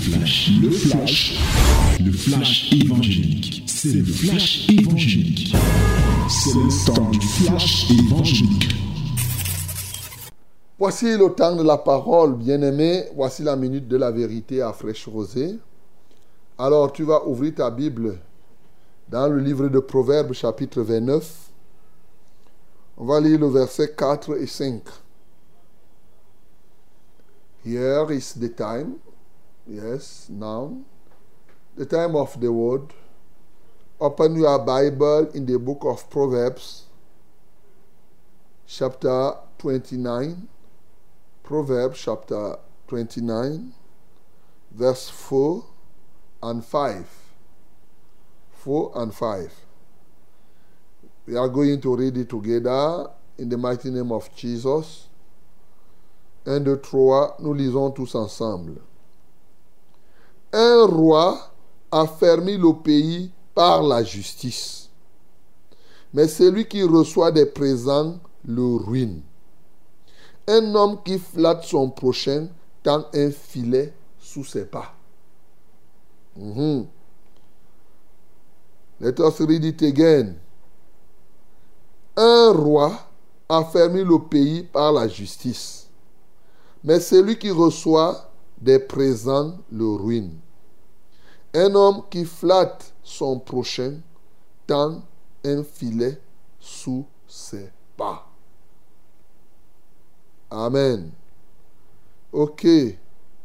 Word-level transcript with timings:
flash, 0.00 0.50
le 0.62 0.70
flash, 0.70 1.38
le 2.02 2.12
flash 2.12 2.72
évangélique. 2.72 3.64
C'est 3.66 3.92
le 3.92 4.04
flash 4.04 4.68
évangélique. 4.70 5.54
C'est 6.28 6.54
le 6.54 6.86
temps 6.86 7.10
du 7.10 7.20
flash 7.20 7.90
évangélique. 7.90 8.74
Voici 10.78 11.04
le 11.18 11.28
temps 11.34 11.54
de 11.54 11.62
la 11.62 11.76
parole, 11.76 12.34
bien-aimé. 12.34 13.04
Voici 13.14 13.42
la 13.42 13.56
minute 13.56 13.88
de 13.88 13.98
la 13.98 14.10
vérité 14.10 14.62
à 14.62 14.72
fraîche 14.72 15.06
rosée. 15.06 15.58
Alors 16.56 16.92
tu 16.92 17.02
vas 17.02 17.26
ouvrir 17.26 17.54
ta 17.56 17.70
Bible 17.70 18.18
dans 19.10 19.28
le 19.28 19.38
livre 19.38 19.68
de 19.68 19.80
Proverbes 19.80 20.32
chapitre 20.32 20.80
29. 20.80 21.30
On 22.96 23.04
va 23.04 23.20
lire 23.20 23.38
le 23.38 23.48
verset 23.48 23.92
4 23.96 24.38
et 24.40 24.46
5. 24.46 24.82
Here 27.66 28.06
is 28.10 28.32
the 28.38 28.56
time. 28.56 28.94
Yes, 29.66 30.28
now. 30.28 30.78
The 31.76 31.86
time 31.86 32.16
of 32.16 32.40
the 32.40 32.52
word. 32.52 32.92
Open 34.00 34.36
your 34.36 34.58
Bible 34.58 35.30
in 35.34 35.44
the 35.44 35.58
book 35.58 35.82
of 35.84 36.08
Proverbs, 36.08 36.84
chapter 38.66 39.32
29. 39.58 40.48
Proverbs 41.42 42.00
chapter 42.02 42.56
29, 42.88 43.72
verse 44.70 45.10
4 45.10 45.64
and 46.44 46.64
5. 46.64 47.06
4 48.52 48.92
and 48.94 49.14
5. 49.14 49.52
We 51.26 51.36
are 51.36 51.48
going 51.48 51.80
to 51.82 51.96
read 51.96 52.16
it 52.16 52.30
together 52.30 53.08
in 53.36 53.48
the 53.50 53.58
mighty 53.58 53.90
name 53.90 54.12
of 54.12 54.34
Jesus. 54.34 55.08
1, 56.44 56.64
2, 56.64 56.76
3, 56.76 57.00
nous 57.40 57.54
lisons 57.54 57.92
tous 57.92 58.14
ensemble. 58.14 58.80
Un 60.52 60.86
roi 60.86 61.38
a 61.92 62.06
fermé 62.06 62.56
le 62.56 62.72
pays 62.82 63.30
par 63.54 63.82
la 63.82 64.02
justice, 64.02 64.88
mais 66.12 66.26
celui 66.26 66.66
qui 66.66 66.82
reçoit 66.82 67.30
des 67.30 67.46
présents 67.46 68.18
le 68.44 68.76
ruine. 68.76 69.22
Un 70.48 70.74
homme 70.74 71.02
qui 71.04 71.18
flatte 71.18 71.64
son 71.64 71.90
prochain 71.90 72.48
tend 72.82 73.04
un 73.14 73.30
filet 73.30 73.92
sous 74.18 74.44
ses 74.44 74.64
pas. 74.64 74.94
Mm 76.36 76.52
-hmm. 76.52 76.86
Let 79.00 79.20
us 79.20 79.40
read 79.40 79.64
it 79.64 79.82
again. 79.82 80.34
Un 82.16 82.52
roi 82.52 82.92
a 83.48 83.64
fermé 83.64 84.04
le 84.04 84.18
pays 84.18 84.64
par 84.64 84.92
la 84.92 85.06
justice, 85.08 85.88
mais 86.82 87.00
celui 87.00 87.38
qui 87.38 87.50
reçoit 87.50 88.29
des 88.60 88.78
présents 88.78 89.58
le 89.70 89.86
ruine. 89.86 90.38
Un 91.54 91.74
homme 91.74 92.02
qui 92.10 92.24
flatte 92.24 92.94
son 93.02 93.40
prochain 93.40 94.00
tend 94.66 95.02
un 95.44 95.64
filet 95.64 96.20
sous 96.58 97.06
ses 97.26 97.70
pas. 97.96 98.30
Amen. 100.50 101.10
Ok. 102.32 102.66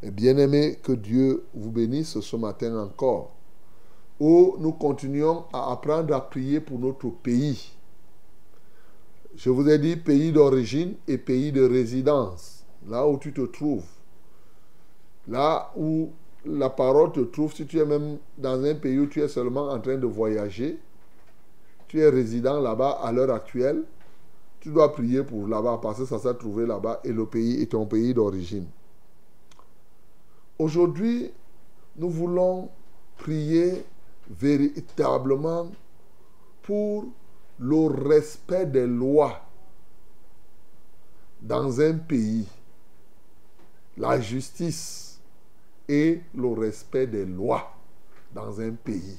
Bien-aimé, 0.03 0.79
que 0.83 0.91
Dieu 0.91 1.45
vous 1.53 1.71
bénisse 1.71 2.19
ce 2.19 2.35
matin 2.35 2.77
encore. 2.77 3.31
Où 4.19 4.55
nous 4.59 4.71
continuons 4.71 5.45
à 5.51 5.71
apprendre 5.71 6.13
à 6.13 6.21
prier 6.21 6.59
pour 6.59 6.77
notre 6.79 7.09
pays. 7.09 7.71
Je 9.35 9.49
vous 9.49 9.67
ai 9.67 9.79
dit 9.79 9.95
pays 9.95 10.31
d'origine 10.31 10.95
et 11.07 11.17
pays 11.17 11.51
de 11.51 11.63
résidence. 11.63 12.63
Là 12.87 13.07
où 13.07 13.17
tu 13.17 13.33
te 13.33 13.41
trouves. 13.41 13.94
Là 15.27 15.71
où 15.75 16.11
la 16.45 16.69
parole 16.69 17.11
te 17.11 17.21
trouve, 17.21 17.53
si 17.53 17.65
tu 17.65 17.79
es 17.79 17.85
même 17.85 18.17
dans 18.37 18.63
un 18.63 18.75
pays 18.75 18.99
où 18.99 19.07
tu 19.07 19.21
es 19.21 19.27
seulement 19.27 19.69
en 19.69 19.79
train 19.79 19.97
de 19.97 20.05
voyager, 20.05 20.77
tu 21.87 21.99
es 21.99 22.09
résident 22.09 22.59
là-bas 22.59 22.99
à 23.03 23.11
l'heure 23.11 23.33
actuelle, 23.33 23.83
tu 24.59 24.69
dois 24.69 24.91
prier 24.91 25.23
pour 25.23 25.47
là-bas 25.47 25.79
parce 25.81 25.99
que 25.99 26.05
ça 26.05 26.19
s'est 26.19 26.33
trouvé 26.35 26.65
là-bas 26.65 27.01
et 27.03 27.11
le 27.11 27.25
pays 27.25 27.61
est 27.61 27.71
ton 27.71 27.85
pays 27.85 28.13
d'origine. 28.13 28.65
Aujourd'hui, 30.57 31.31
nous 31.97 32.09
voulons 32.09 32.69
prier 33.17 33.85
véritablement 34.29 35.67
pour 36.63 37.05
le 37.59 38.09
respect 38.09 38.65
des 38.65 38.87
lois 38.87 39.41
dans 41.41 41.79
un 41.79 41.93
pays, 41.93 42.47
la 43.97 44.19
justice 44.19 45.04
et 45.87 46.21
le 46.33 46.47
respect 46.53 47.07
des 47.07 47.25
lois 47.25 47.71
dans 48.33 48.59
un 48.59 48.71
pays. 48.71 49.17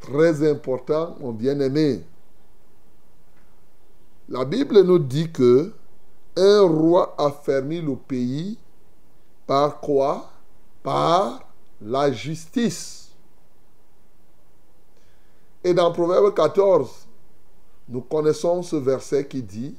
Très 0.00 0.50
important, 0.50 1.16
mon 1.20 1.32
bien-aimé. 1.32 2.04
La 4.28 4.44
Bible 4.44 4.82
nous 4.82 4.98
dit 4.98 5.30
que 5.30 5.72
un 6.36 6.60
roi 6.62 7.14
a 7.16 7.30
fermé 7.30 7.80
le 7.80 7.96
pays 7.96 8.58
par 9.46 9.80
quoi? 9.80 10.30
Par 10.82 11.40
la 11.80 12.12
justice. 12.12 13.10
Et 15.64 15.74
dans 15.74 15.90
Proverbe 15.92 16.34
14, 16.34 17.06
nous 17.88 18.00
connaissons 18.02 18.62
ce 18.62 18.76
verset 18.76 19.26
qui 19.26 19.42
dit 19.42 19.76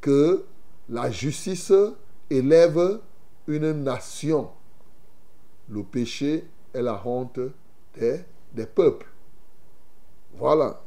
que 0.00 0.44
la 0.88 1.10
justice 1.10 1.72
élève 2.28 3.00
une 3.50 3.82
nation. 3.84 4.50
Le 5.68 5.82
péché 5.82 6.48
est 6.72 6.82
la 6.82 7.00
honte 7.04 7.40
des, 7.94 8.20
des 8.52 8.66
peuples. 8.66 9.06
Voilà. 10.34 10.80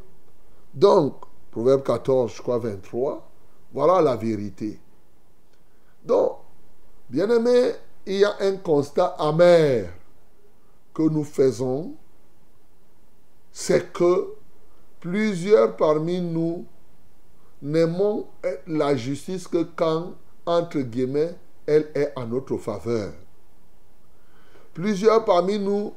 Donc, 0.74 1.16
Proverbe 1.52 1.84
14, 1.84 2.34
je 2.36 2.42
crois 2.42 2.58
23, 2.58 3.30
voilà 3.74 4.02
la 4.02 4.16
vérité. 4.16 4.80
Donc, 6.04 6.38
bien 7.10 7.30
aimé, 7.30 7.74
il 8.06 8.16
y 8.18 8.26
a 8.26 8.36
un 8.40 8.58
constat 8.58 9.16
amer 9.20 9.94
que 10.94 11.04
nous 11.04 11.24
faisons, 11.24 11.94
c'est 13.52 13.94
que 13.94 14.34
plusieurs 15.00 15.76
parmi 15.76 16.22
nous 16.22 16.66
n'aimons 17.62 18.28
la 18.68 18.96
justice 18.96 19.48
que 19.48 19.64
quand, 19.76 20.14
entre 20.46 20.80
guillemets, 20.80 21.36
elle 21.66 21.90
est 21.96 22.12
en 22.16 22.26
notre 22.26 22.58
faveur. 22.58 23.14
Plusieurs 24.74 25.24
parmi 25.24 25.60
nous 25.60 25.94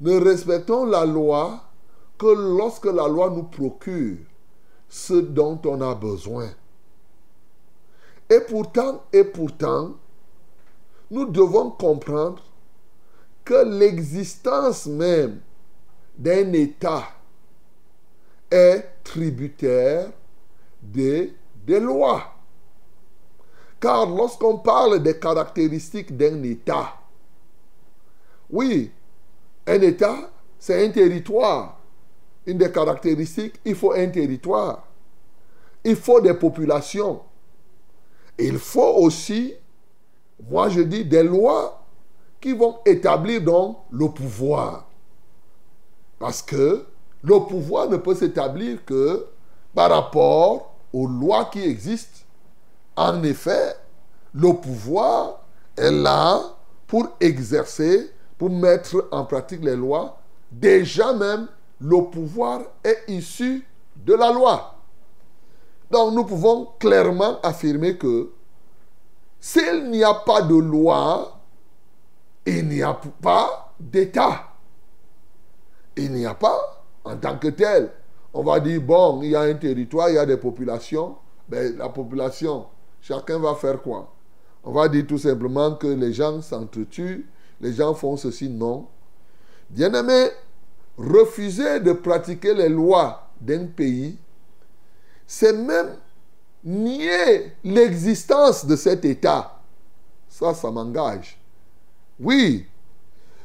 ne 0.00 0.16
respectons 0.18 0.86
la 0.86 1.04
loi 1.04 1.62
que 2.18 2.26
lorsque 2.26 2.86
la 2.86 3.06
loi 3.08 3.30
nous 3.30 3.44
procure 3.44 4.18
ce 4.88 5.14
dont 5.14 5.60
on 5.64 5.80
a 5.80 5.94
besoin. 5.94 6.48
Et 8.28 8.40
pourtant, 8.40 9.04
et 9.12 9.24
pourtant, 9.24 9.92
nous 11.10 11.26
devons 11.26 11.70
comprendre 11.70 12.42
que 13.44 13.64
l'existence 13.64 14.86
même 14.86 15.40
d'un 16.16 16.52
État 16.52 17.04
est 18.50 18.84
tributaire 19.02 20.10
des, 20.82 21.34
des 21.66 21.80
lois. 21.80 22.34
Car 23.80 24.06
lorsqu'on 24.06 24.58
parle 24.58 25.02
des 25.02 25.18
caractéristiques 25.18 26.16
d'un 26.16 26.42
État, 26.42 26.96
oui, 28.50 28.90
un 29.66 29.80
État, 29.80 30.30
c'est 30.58 30.84
un 30.84 30.90
territoire. 30.90 31.78
Une 32.46 32.58
des 32.58 32.70
caractéristiques, 32.70 33.60
il 33.64 33.74
faut 33.74 33.92
un 33.92 34.08
territoire. 34.08 34.86
Il 35.84 35.96
faut 35.96 36.20
des 36.20 36.34
populations. 36.34 37.20
Il 38.38 38.58
faut 38.58 38.94
aussi, 38.96 39.54
moi 40.48 40.68
je 40.68 40.80
dis, 40.80 41.04
des 41.04 41.22
lois 41.22 41.82
qui 42.40 42.52
vont 42.52 42.78
établir 42.84 43.42
donc 43.42 43.78
le 43.90 44.08
pouvoir. 44.08 44.86
Parce 46.18 46.42
que 46.42 46.86
le 47.22 47.38
pouvoir 47.46 47.88
ne 47.88 47.96
peut 47.96 48.14
s'établir 48.14 48.84
que 48.84 49.26
par 49.74 49.90
rapport 49.90 50.74
aux 50.92 51.06
lois 51.06 51.46
qui 51.46 51.62
existent. 51.62 52.26
En 52.96 53.22
effet, 53.22 53.76
le 54.34 54.52
pouvoir 54.54 55.40
est 55.76 55.90
là 55.90 56.40
pour 56.86 57.08
exercer, 57.20 58.12
pour 58.36 58.50
mettre 58.50 59.08
en 59.10 59.24
pratique 59.24 59.64
les 59.64 59.76
lois. 59.76 60.18
Déjà 60.50 61.12
même, 61.12 61.48
le 61.80 62.10
pouvoir 62.10 62.60
est 62.84 63.04
issu 63.08 63.66
de 63.96 64.14
la 64.14 64.32
loi. 64.32 64.74
Donc 65.90 66.14
nous 66.14 66.24
pouvons 66.24 66.68
clairement 66.78 67.40
affirmer 67.42 67.96
que 67.96 68.30
s'il 69.40 69.90
n'y 69.90 70.04
a 70.04 70.14
pas 70.14 70.42
de 70.42 70.54
loi, 70.54 71.40
il 72.46 72.68
n'y 72.68 72.82
a 72.82 72.98
pas 73.22 73.72
d'État. 73.78 74.48
Il 75.96 76.12
n'y 76.12 76.26
a 76.26 76.34
pas 76.34 76.84
en 77.04 77.16
tant 77.16 77.38
que 77.38 77.48
tel. 77.48 77.90
On 78.32 78.42
va 78.42 78.60
dire, 78.60 78.80
bon, 78.80 79.22
il 79.22 79.30
y 79.30 79.36
a 79.36 79.40
un 79.40 79.54
territoire, 79.54 80.08
il 80.08 80.14
y 80.14 80.18
a 80.18 80.26
des 80.26 80.36
populations. 80.36 81.16
Ben, 81.48 81.76
la 81.76 81.88
population, 81.88 82.66
chacun 83.00 83.38
va 83.38 83.54
faire 83.54 83.80
quoi? 83.80 84.12
On 84.62 84.72
va 84.72 84.88
dire 84.88 85.06
tout 85.06 85.18
simplement 85.18 85.74
que 85.74 85.86
les 85.86 86.12
gens 86.12 86.42
s'entretuent, 86.42 87.26
les 87.60 87.72
gens 87.72 87.94
font 87.94 88.16
ceci, 88.16 88.48
non. 88.48 88.86
Bien-aimé, 89.70 90.28
refuser 90.96 91.80
de 91.80 91.92
pratiquer 91.92 92.54
les 92.54 92.68
lois 92.68 93.28
d'un 93.40 93.66
pays, 93.66 94.18
c'est 95.26 95.52
même 95.52 95.96
nier 96.64 97.52
l'existence 97.64 98.66
de 98.66 98.76
cet 98.76 99.04
État. 99.04 99.60
Ça, 100.28 100.52
ça 100.54 100.70
m'engage. 100.70 101.38
Oui, 102.18 102.66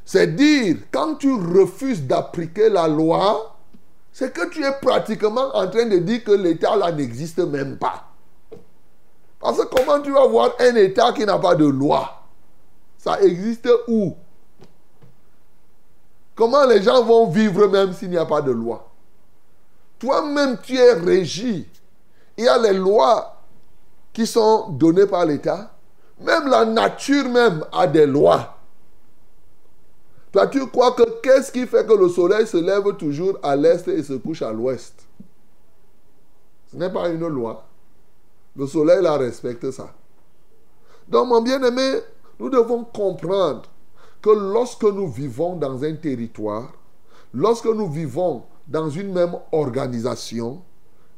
c'est 0.04 0.36
dire, 0.36 0.78
quand 0.92 1.16
tu 1.16 1.34
refuses 1.34 2.04
d'appliquer 2.04 2.69
la 2.69 2.88
loi, 2.88 3.56
c'est 4.12 4.34
que 4.34 4.50
tu 4.50 4.63
es 4.63 4.72
pratiquement 4.81 5.56
en 5.56 5.68
train 5.69 5.86
de 5.86 5.98
dire 5.98 6.24
que 6.24 6.31
l'État 6.31 6.75
là 6.75 6.92
n'existe 6.92 7.40
même 7.40 7.78
pas. 7.78 8.15
Parce 9.46 9.60
que 9.60 9.76
comment 9.76 10.02
tu 10.02 10.12
vas 10.12 10.26
voir 10.26 10.56
un 10.58 10.76
État 10.76 11.14
qui 11.14 11.24
n'a 11.24 11.38
pas 11.38 11.54
de 11.54 11.66
loi? 11.66 12.24
Ça 12.98 13.22
existe 13.22 13.70
où? 13.88 14.16
Comment 16.34 16.66
les 16.66 16.82
gens 16.82 17.04
vont 17.04 17.30
vivre 17.30 17.68
même 17.68 17.94
s'il 17.94 18.10
n'y 18.10 18.18
a 18.18 18.26
pas 18.26 18.42
de 18.42 18.50
loi? 18.50 18.90
Toi-même, 20.00 20.58
tu 20.64 20.76
es 20.76 20.94
régi. 20.94 21.70
Il 22.38 22.46
y 22.46 22.48
a 22.48 22.58
les 22.58 22.74
lois 22.74 23.40
qui 24.12 24.26
sont 24.26 24.70
données 24.70 25.06
par 25.06 25.28
l'État. 25.28 25.70
Même 26.20 26.48
la 26.48 26.66
nature 26.66 27.30
même 27.30 27.64
a 27.72 27.86
des 27.86 28.08
lois. 28.08 28.58
Toi, 30.32 30.48
tu 30.48 30.66
crois 30.66 30.94
que 30.94 31.22
qu'est-ce 31.22 31.52
qui 31.52 31.68
fait 31.68 31.86
que 31.86 31.94
le 31.94 32.10
soleil 32.10 32.48
se 32.48 32.58
lève 32.58 32.96
toujours 32.98 33.38
à 33.44 33.56
l'est 33.56 33.88
et 33.90 34.02
se 34.02 34.14
couche 34.14 34.42
à 34.42 34.52
l'ouest? 34.52 35.06
Ce 36.72 36.78
n'est 36.78 36.92
pas 36.92 37.10
une 37.10 37.28
loi. 37.28 37.64
Le 38.56 38.68
soleil, 38.68 39.02
la 39.02 39.18
respecte 39.18 39.69
ça. 39.72 39.94
Donc, 41.07 41.28
mon 41.28 41.42
bien-aimé, 41.42 42.00
nous 42.40 42.50
devons 42.50 42.84
comprendre 42.84 43.63
que 44.22 44.30
lorsque 44.30 44.84
nous 44.84 45.07
vivons 45.07 45.56
dans 45.56 45.84
un 45.84 45.96
territoire, 45.96 46.74
lorsque 47.34 47.66
nous 47.66 47.90
vivons 47.90 48.44
dans 48.68 48.90
une 48.90 49.13
même 49.13 49.36
organisation, 49.52 50.63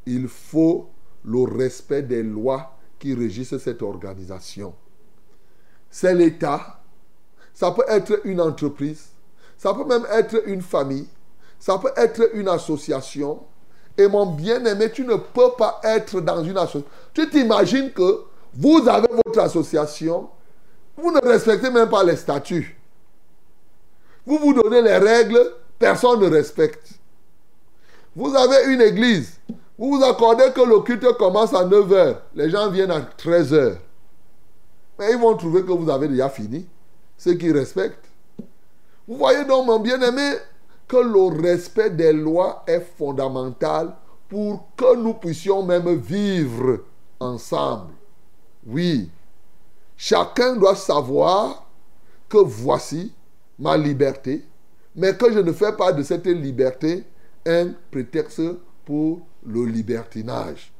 il 0.05 0.27
faut 0.27 0.89
le 1.23 1.43
respect 1.43 2.01
des 2.01 2.23
lois 2.23 2.77
qui 2.99 3.13
régissent 3.13 3.57
cette 3.57 3.81
organisation. 3.81 4.73
C'est 5.89 6.13
l'État, 6.13 6.81
ça 7.53 7.71
peut 7.71 7.85
être 7.87 8.21
une 8.25 8.41
entreprise, 8.41 9.09
ça 9.57 9.73
peut 9.73 9.85
même 9.85 10.05
être 10.11 10.47
une 10.47 10.61
famille, 10.61 11.07
ça 11.59 11.77
peut 11.77 11.91
être 11.95 12.29
une 12.33 12.47
association. 12.47 13.43
Et 13.97 14.07
mon 14.07 14.27
bien-aimé, 14.27 14.91
tu 14.91 15.03
ne 15.03 15.15
peux 15.15 15.51
pas 15.57 15.81
être 15.83 16.21
dans 16.21 16.43
une 16.43 16.57
association. 16.57 16.83
Tu 17.13 17.29
t'imagines 17.29 17.91
que 17.91 18.21
vous 18.53 18.87
avez 18.87 19.07
votre 19.25 19.39
association, 19.39 20.29
vous 20.97 21.11
ne 21.11 21.19
respectez 21.19 21.69
même 21.69 21.89
pas 21.89 22.03
les 22.03 22.15
statuts. 22.15 22.77
Vous 24.25 24.37
vous 24.39 24.53
donnez 24.53 24.81
les 24.81 24.97
règles, 24.97 25.39
personne 25.79 26.19
ne 26.19 26.29
respecte. 26.29 26.89
Vous 28.15 28.35
avez 28.35 28.73
une 28.73 28.81
église. 28.81 29.39
Vous 29.77 29.97
vous 29.97 30.03
accordez 30.03 30.51
que 30.53 30.61
le 30.61 30.79
culte 30.79 31.05
commence 31.17 31.53
à 31.53 31.63
9h. 31.63 32.17
Les 32.35 32.49
gens 32.49 32.69
viennent 32.69 32.91
à 32.91 33.01
13h. 33.01 33.77
Mais 34.97 35.11
ils 35.11 35.19
vont 35.19 35.37
trouver 35.37 35.63
que 35.63 35.71
vous 35.71 35.89
avez 35.89 36.07
déjà 36.07 36.29
fini. 36.29 36.67
Ceux 37.17 37.35
qui 37.35 37.51
respectent. 37.51 38.05
Vous 39.07 39.17
voyez 39.17 39.45
donc, 39.45 39.67
mon 39.67 39.79
bien-aimé, 39.79 40.33
que 40.87 40.97
le 40.97 41.41
respect 41.41 41.89
des 41.89 42.13
lois 42.13 42.63
est 42.67 42.79
fondamental 42.97 43.95
pour 44.29 44.69
que 44.75 44.95
nous 44.95 45.13
puissions 45.13 45.63
même 45.63 45.95
vivre 45.95 46.79
ensemble. 47.19 47.93
Oui. 48.65 49.09
Chacun 49.95 50.55
doit 50.55 50.75
savoir 50.75 51.65
que 52.29 52.37
voici, 52.37 53.13
ma 53.57 53.77
liberté, 53.77 54.45
mais 54.95 55.15
que 55.15 55.31
je 55.31 55.39
ne 55.39 55.51
fais 55.51 55.73
pas 55.73 55.91
de 55.91 56.03
cette 56.03 56.27
liberté 56.27 57.05
un 57.45 57.73
prétexte 57.91 58.41
pour 58.85 59.21
le 59.45 59.65
libertinage. 59.65 60.71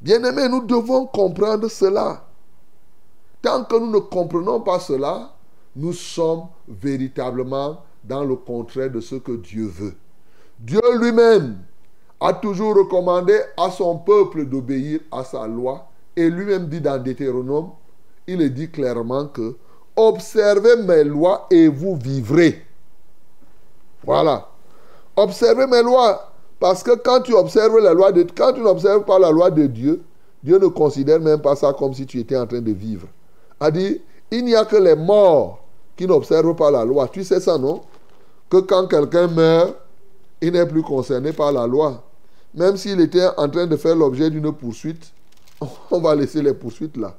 Bien-aimés, 0.00 0.48
nous 0.48 0.64
devons 0.64 1.06
comprendre 1.06 1.68
cela. 1.68 2.26
Tant 3.40 3.64
que 3.64 3.76
nous 3.76 3.90
ne 3.90 3.98
comprenons 3.98 4.60
pas 4.60 4.78
cela, 4.78 5.34
nous 5.74 5.92
sommes 5.92 6.46
véritablement 6.68 7.82
dans 8.04 8.24
le 8.24 8.36
contraire 8.36 8.90
de 8.90 9.00
ce 9.00 9.16
que 9.16 9.32
Dieu 9.32 9.66
veut. 9.66 9.94
Dieu 10.58 10.80
lui-même 10.98 11.58
a 12.20 12.32
toujours 12.32 12.76
recommandé 12.76 13.38
à 13.56 13.70
son 13.70 13.98
peuple 13.98 14.44
d'obéir 14.44 15.00
à 15.10 15.24
sa 15.24 15.46
loi 15.46 15.88
et 16.16 16.28
lui-même 16.28 16.68
dit 16.68 16.80
dans 16.80 17.02
Deutéronome, 17.02 17.70
il 18.26 18.52
dit 18.52 18.70
clairement 18.70 19.26
que 19.26 19.56
Observez 19.96 20.76
mes 20.76 21.04
lois 21.04 21.46
et 21.50 21.68
vous 21.68 21.96
vivrez. 21.96 22.64
Voilà. 24.04 24.48
Observez 25.16 25.66
mes 25.66 25.82
lois. 25.82 26.32
Parce 26.58 26.82
que 26.82 26.96
quand 26.96 27.20
tu 27.20 27.34
observes 27.34 27.78
la 27.78 27.92
loi 27.92 28.12
de 28.12 28.24
quand 28.34 28.52
tu 28.54 28.60
n'observes 28.60 29.04
pas 29.04 29.18
la 29.18 29.30
loi 29.30 29.50
de 29.50 29.66
Dieu, 29.66 30.02
Dieu 30.42 30.58
ne 30.58 30.68
considère 30.68 31.20
même 31.20 31.40
pas 31.40 31.56
ça 31.56 31.72
comme 31.72 31.92
si 31.92 32.06
tu 32.06 32.18
étais 32.20 32.36
en 32.36 32.46
train 32.46 32.60
de 32.60 32.72
vivre. 32.72 33.06
A 33.60 33.70
dit, 33.70 34.00
il 34.30 34.44
n'y 34.44 34.54
a 34.54 34.64
que 34.64 34.76
les 34.76 34.96
morts 34.96 35.62
qui 35.96 36.06
n'observent 36.06 36.56
pas 36.56 36.70
la 36.70 36.84
loi. 36.84 37.08
Tu 37.08 37.22
sais 37.22 37.40
ça, 37.40 37.58
non? 37.58 37.82
Que 38.52 38.58
quand 38.58 38.86
quelqu'un 38.86 39.28
meurt, 39.28 39.76
il 40.42 40.52
n'est 40.52 40.66
plus 40.66 40.82
concerné 40.82 41.32
par 41.32 41.52
la 41.52 41.66
loi. 41.66 42.04
Même 42.52 42.76
s'il 42.76 43.00
était 43.00 43.26
en 43.38 43.48
train 43.48 43.66
de 43.66 43.76
faire 43.76 43.96
l'objet 43.96 44.28
d'une 44.28 44.52
poursuite, 44.52 45.10
on 45.90 46.00
va 46.00 46.14
laisser 46.14 46.42
les 46.42 46.52
poursuites 46.52 46.98
là. 46.98 47.16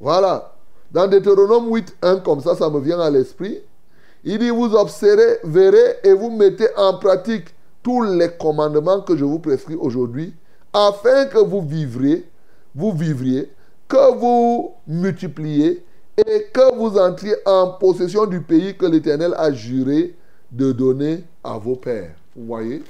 Voilà. 0.00 0.52
Dans 0.90 1.06
Deutéronome 1.06 1.72
8, 1.72 1.96
1, 2.02 2.16
comme 2.16 2.40
ça, 2.40 2.56
ça 2.56 2.68
me 2.70 2.80
vient 2.80 2.98
à 2.98 3.08
l'esprit. 3.08 3.60
Il 4.24 4.40
dit, 4.40 4.50
vous 4.50 4.74
observez, 4.74 5.38
verrez 5.44 5.98
et 6.02 6.12
vous 6.12 6.32
mettez 6.32 6.66
en 6.76 6.98
pratique 6.98 7.54
tous 7.80 8.02
les 8.02 8.30
commandements 8.30 9.00
que 9.02 9.16
je 9.16 9.24
vous 9.24 9.38
prescris 9.38 9.76
aujourd'hui, 9.76 10.34
afin 10.72 11.26
que 11.26 11.38
vous 11.38 11.62
vivriez, 11.62 12.28
vous 12.74 12.90
vivriez, 12.90 13.48
que 13.86 14.18
vous 14.18 14.72
multipliez 14.88 15.84
et 16.16 16.46
que 16.52 16.74
vous 16.74 16.98
entriez 16.98 17.36
en 17.46 17.74
possession 17.74 18.26
du 18.26 18.40
pays 18.40 18.76
que 18.76 18.86
l'Éternel 18.86 19.34
a 19.36 19.52
juré 19.52 20.16
de 20.54 20.72
donner 20.72 21.24
à 21.42 21.58
vos 21.58 21.76
pères. 21.76 22.14
Vous 22.36 22.46
voyez? 22.46 22.82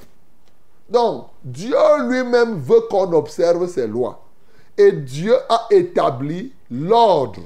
Donc, 0.89 1.27
Dieu 1.43 1.75
lui-même 2.07 2.59
veut 2.59 2.81
qu'on 2.89 3.11
observe 3.13 3.67
ses 3.67 3.87
lois. 3.87 4.23
Et 4.77 4.91
Dieu 4.91 5.35
a 5.49 5.67
établi 5.71 6.53
l'ordre 6.69 7.41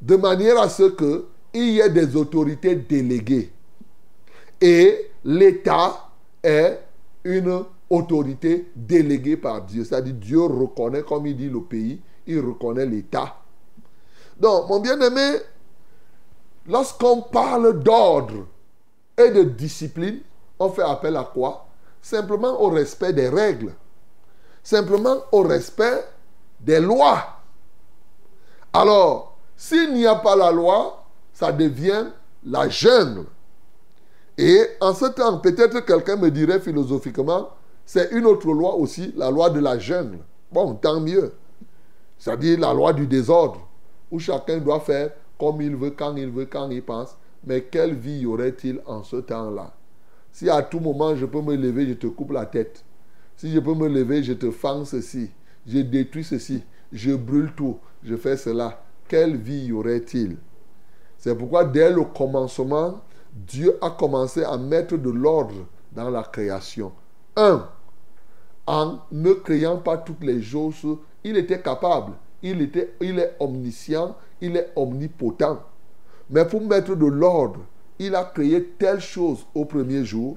de 0.00 0.16
manière 0.16 0.60
à 0.60 0.68
ce 0.68 0.84
que 0.84 1.26
il 1.52 1.70
y 1.70 1.80
ait 1.80 1.90
des 1.90 2.14
autorités 2.16 2.74
déléguées. 2.76 3.50
Et 4.60 5.10
l'État 5.24 6.10
est 6.42 6.80
une 7.24 7.64
autorité 7.88 8.68
déléguée 8.76 9.36
par 9.36 9.62
Dieu. 9.62 9.84
C'est-à-dire 9.84 10.14
Dieu 10.14 10.42
reconnaît, 10.42 11.02
comme 11.02 11.26
il 11.26 11.36
dit 11.36 11.48
le 11.48 11.60
pays, 11.60 12.00
il 12.26 12.40
reconnaît 12.40 12.86
l'État. 12.86 13.36
Donc, 14.38 14.68
mon 14.68 14.80
bien-aimé, 14.80 15.38
lorsqu'on 16.66 17.22
parle 17.22 17.82
d'ordre 17.82 18.46
et 19.16 19.30
de 19.30 19.42
discipline, 19.42 20.20
on 20.58 20.70
fait 20.70 20.82
appel 20.82 21.16
à 21.16 21.24
quoi? 21.24 21.66
Simplement 22.00 22.60
au 22.60 22.68
respect 22.68 23.12
des 23.12 23.28
règles. 23.28 23.72
Simplement 24.62 25.16
au 25.32 25.42
respect 25.42 26.04
des 26.60 26.80
lois. 26.80 27.22
Alors, 28.72 29.36
s'il 29.56 29.94
n'y 29.94 30.06
a 30.06 30.16
pas 30.16 30.36
la 30.36 30.50
loi, 30.50 31.04
ça 31.32 31.52
devient 31.52 32.06
la 32.44 32.68
jungle. 32.68 33.26
Et 34.36 34.66
en 34.80 34.94
ce 34.94 35.06
temps, 35.06 35.38
peut-être 35.38 35.80
quelqu'un 35.80 36.16
me 36.16 36.30
dirait 36.30 36.60
philosophiquement, 36.60 37.50
c'est 37.86 38.10
une 38.12 38.26
autre 38.26 38.50
loi 38.52 38.74
aussi, 38.74 39.12
la 39.16 39.30
loi 39.30 39.50
de 39.50 39.60
la 39.60 39.78
jungle. 39.78 40.18
Bon, 40.50 40.74
tant 40.74 41.00
mieux. 41.00 41.34
C'est-à-dire 42.18 42.58
la 42.58 42.72
loi 42.72 42.92
du 42.92 43.06
désordre, 43.06 43.60
où 44.10 44.18
chacun 44.18 44.58
doit 44.58 44.80
faire 44.80 45.10
comme 45.38 45.60
il 45.60 45.76
veut, 45.76 45.90
quand 45.90 46.16
il 46.16 46.30
veut, 46.30 46.46
quand 46.46 46.70
il 46.70 46.82
pense. 46.82 47.16
Mais 47.46 47.62
quelle 47.62 47.94
vie 47.94 48.20
y 48.20 48.26
aurait-il 48.26 48.80
en 48.86 49.02
ce 49.02 49.16
temps-là? 49.16 49.74
Si 50.32 50.48
à 50.48 50.62
tout 50.62 50.80
moment 50.80 51.14
je 51.14 51.26
peux 51.26 51.42
me 51.42 51.56
lever, 51.56 51.86
je 51.86 51.94
te 51.94 52.06
coupe 52.06 52.32
la 52.32 52.46
tête. 52.46 52.84
Si 53.36 53.52
je 53.52 53.60
peux 53.60 53.74
me 53.74 53.88
lever, 53.88 54.22
je 54.22 54.32
te 54.32 54.50
fends 54.50 54.84
ceci. 54.84 55.30
Je 55.66 55.78
détruis 55.80 56.24
ceci. 56.24 56.62
Je 56.92 57.12
brûle 57.12 57.52
tout. 57.54 57.78
Je 58.02 58.16
fais 58.16 58.36
cela 58.36 58.84
quelle 59.08 59.36
vie 59.36 59.66
y 59.66 59.72
aurait-il? 59.72 60.36
C'est 61.18 61.36
pourquoi 61.36 61.64
dès 61.64 61.90
le 61.90 62.04
commencement, 62.04 63.00
Dieu 63.32 63.78
a 63.80 63.90
commencé 63.90 64.42
à 64.44 64.56
mettre 64.56 64.96
de 64.96 65.10
l'ordre 65.10 65.66
dans 65.92 66.10
la 66.10 66.22
création. 66.22 66.92
Un, 67.36 67.68
en 68.66 68.98
ne 69.10 69.32
créant 69.32 69.78
pas 69.78 69.98
toutes 69.98 70.24
les 70.24 70.42
choses, 70.42 70.98
il 71.22 71.36
était 71.36 71.60
capable, 71.60 72.12
il, 72.44 73.18
est 73.18 73.36
omniscient, 73.40 74.16
il 74.40 74.56
est 74.56 74.70
omnipotent. 74.76 75.62
Mais 76.30 76.44
pour 76.44 76.60
mettre 76.60 76.94
de 76.94 77.06
l'ordre, 77.06 77.60
il 77.98 78.14
a 78.14 78.24
créé 78.24 78.62
telle 78.78 79.00
chose 79.00 79.46
au 79.54 79.64
premier 79.64 80.04
jour, 80.04 80.36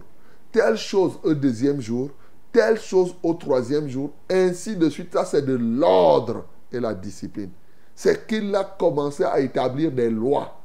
telle 0.52 0.78
chose 0.78 1.20
au 1.24 1.34
deuxième 1.34 1.82
jour, 1.82 2.10
telle 2.52 2.80
chose 2.80 3.14
au 3.22 3.34
troisième 3.34 3.90
jour, 3.90 4.12
ainsi 4.30 4.76
de 4.76 4.90
suite. 4.90 5.14
Ça, 5.14 5.26
c'est 5.26 5.46
de 5.46 5.56
l'ordre 5.56 6.46
et 6.72 6.80
la 6.80 6.94
discipline. 6.94 7.52
c'est 7.96 8.28
qu'il 8.28 8.54
a 8.56 8.64
commencé 8.64 9.24
à 9.24 9.40
établir 9.40 9.92
des 9.92 10.10
lois. 10.10 10.60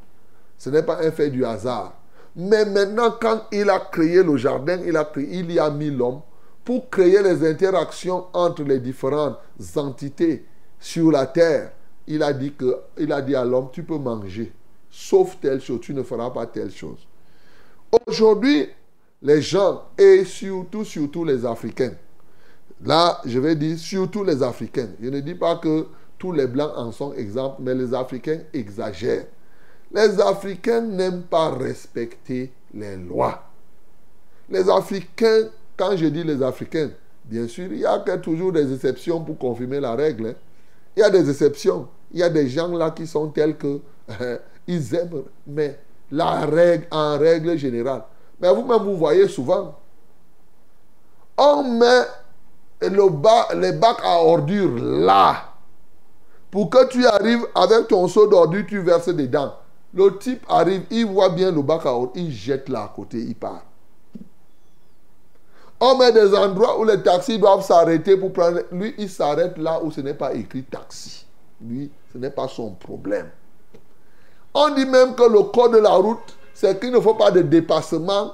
Ce 0.58 0.70
n'est 0.70 0.82
pas 0.82 1.02
un 1.02 1.11
fait 1.11 1.30
du 1.30 1.44
hasard. 1.44 1.94
Mais 2.37 2.64
maintenant, 2.64 3.14
quand 3.20 3.42
il 3.52 3.68
a 3.68 3.80
créé 3.80 4.22
le 4.22 4.37
jardin, 4.37 4.80
il, 4.84 4.96
a 4.96 5.04
créé, 5.04 5.26
il 5.30 5.50
y 5.50 5.58
a 5.58 5.70
mis 5.70 5.90
l'homme 5.90 6.20
pour 6.64 6.88
créer 6.88 7.22
les 7.22 7.46
interactions 7.46 8.26
entre 8.32 8.62
les 8.62 8.78
différentes 8.78 9.38
entités 9.76 10.44
sur 10.83 11.12
la 11.12 11.27
terre. 11.27 11.71
Il 12.09 12.23
a 12.23 12.33
dit, 12.33 12.53
que, 12.53 12.83
à 13.35 13.45
l'homme, 13.45 13.69
tu 13.73 13.85
peux 13.85 13.97
manger, 13.97 14.53
sauf 14.91 15.39
telle 15.41 15.61
chose, 15.61 15.81
tu 15.81 15.95
ne 15.95 16.03
feras 16.03 16.31
pas 16.31 16.47
telle 16.47 16.73
chose. 16.73 17.07
Aujourd'hui, 18.07 18.69
les 19.23 19.41
gens, 19.41 19.85
et 19.97 20.25
surtout, 20.25 20.85
surtout 20.85 21.25
les 21.25 21.47
Africains, 21.47 21.93
là, 22.85 23.21
je 23.25 23.39
vais 23.39 23.55
dire 23.55 23.79
surtout 23.79 24.25
les 24.25 24.43
Africains, 24.43 24.89
je 25.01 25.09
ne 25.09 25.21
dis 25.21 25.37
pas 25.37 25.57
que 25.57 25.87
tous 26.19 26.33
les 26.33 26.49
Blancs 26.49 26.73
en 26.75 26.91
sont 26.91 27.15
exemples, 27.15 27.62
mais 27.62 27.75
les 27.75 27.95
Africains 27.95 28.41
exagèrent. 28.53 29.27
Les 29.93 30.21
Africains 30.21 30.81
n'aiment 30.81 31.23
pas 31.23 31.51
respecter 31.51 32.51
les 32.75 32.97
lois. 32.97 33.45
Les 34.51 34.69
Africains, 34.69 35.49
quand 35.77 35.97
je 35.97 36.07
dis 36.07 36.25
les 36.25 36.43
Africains, 36.43 36.91
bien 37.25 37.47
sûr, 37.47 37.73
il 37.73 37.79
y 37.79 37.87
a 37.87 37.99
toujours 38.19 38.51
des 38.51 38.73
exceptions 38.75 39.23
pour 39.23 39.39
confirmer 39.39 39.79
la 39.79 39.95
règle. 39.95 40.29
Hein. 40.29 40.35
Il 40.96 41.00
y 41.00 41.02
a 41.02 41.11
des 41.11 41.28
exceptions. 41.28 41.88
Il 42.12 42.20
y 42.20 42.22
a 42.22 42.28
des 42.28 42.49
gens 42.49 42.68
là 42.68 42.90
qui 42.90 43.06
sont 43.06 43.28
tels 43.28 43.56
que 43.56 43.80
ils 44.66 44.94
aiment, 44.94 45.22
mais 45.46 45.78
la 46.11 46.40
règle 46.40 46.87
en 46.90 47.18
règle 47.18 47.56
générale. 47.56 48.04
Mais 48.40 48.52
vous-même, 48.52 48.82
vous 48.82 48.96
voyez 48.96 49.28
souvent, 49.28 49.78
on 51.38 51.62
met 51.62 52.02
le 52.82 53.08
bas, 53.08 53.49
les 53.54 53.72
bacs 53.72 54.00
à 54.04 54.18
ordures 54.18 54.76
là. 54.78 55.49
Pour 56.50 56.68
que 56.68 56.87
tu 56.88 57.06
arrives 57.06 57.46
avec 57.54 57.88
ton 57.88 58.06
seau 58.08 58.26
d'ordures, 58.26 58.66
tu 58.68 58.80
verses 58.80 59.08
dedans. 59.08 59.54
Le 59.94 60.18
type 60.18 60.44
arrive, 60.49 60.82
il 60.90 61.06
voit 61.06 61.30
bien 61.30 61.50
le 61.50 61.62
bac 61.62 61.87
à 61.87 61.92
ordures, 61.92 62.22
il 62.22 62.30
jette 62.30 62.68
là 62.68 62.82
à 62.82 62.92
côté, 62.94 63.18
il 63.18 63.34
part. 63.34 63.62
On 65.85 65.97
met 65.97 66.12
des 66.12 66.33
endroits 66.33 66.79
où 66.79 66.85
les 66.85 67.03
taxis 67.03 67.41
doivent 67.41 67.65
s'arrêter 67.67 68.17
pour 68.17 68.33
prendre. 68.33 68.61
Lui, 68.71 68.95
il 68.99 69.11
s'arrête 69.11 69.59
là 69.59 69.81
où 69.83 69.91
ce 69.91 70.01
n'est 70.01 70.15
pas 70.15 70.33
écrit 70.33 70.62
taxi. 70.62 71.27
Lui, 71.61 71.91
ce 72.12 72.19
n'est 72.19 72.31
pas 72.31 72.47
son 72.47 72.71
problème. 72.71 73.29
On 74.55 74.71
dit 74.77 74.87
même 74.87 75.17
que 75.17 75.25
le 75.25 75.43
code 75.43 75.73
de 75.73 75.79
la 75.79 75.91
route, 75.91 76.37
c'est 76.55 76.79
qu'il 76.79 76.93
ne 76.93 77.01
faut 77.01 77.15
pas 77.15 77.33
de 77.33 77.43
dépassement. 77.43 78.31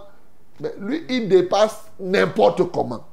Mais 0.61 0.75
lui, 0.79 1.07
il 1.09 1.27
dépasse 1.27 1.85
n'importe 1.99 2.71
comment. 2.71 3.05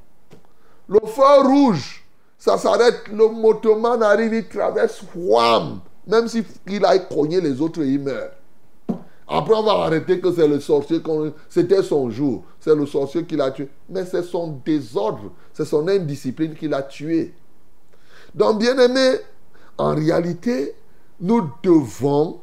Le 0.90 1.00
feu 1.06 1.42
rouge, 1.48 2.06
ça 2.38 2.58
s'arrête, 2.58 3.08
le 3.10 3.30
motoman 3.30 4.04
arrive, 4.04 4.34
il 4.34 4.50
traverse, 4.50 5.02
wham, 5.16 5.80
même 6.08 6.28
s'il 6.28 6.84
a 6.84 7.00
cogné 7.00 7.40
les 7.40 7.62
autres, 7.62 7.82
il 7.84 8.02
meurt. 8.02 8.34
Après, 9.28 9.56
on 9.56 9.64
va 9.64 9.72
arrêter 9.84 10.20
que 10.20 10.32
c'est 10.32 10.48
le 10.48 10.60
sorcier, 10.60 11.02
c'était 11.50 11.82
son 11.82 12.10
jour, 12.12 12.44
c'est 12.60 12.76
le 12.76 12.86
sorcier 12.86 13.26
qui 13.26 13.36
l'a 13.36 13.50
tué. 13.52 13.70
Mais 13.90 14.06
c'est 14.06 14.22
son 14.22 14.60
désordre, 14.64 15.32
c'est 15.54 15.66
son 15.66 15.88
indiscipline 15.88 16.54
qui 16.54 16.68
l'a 16.68 16.84
tué. 16.84 17.34
Donc, 18.36 18.60
bien 18.60 18.78
aimé, 18.78 19.18
en 19.78 19.96
réalité, 19.96 20.76
nous 21.20 21.50
devons 21.64 22.40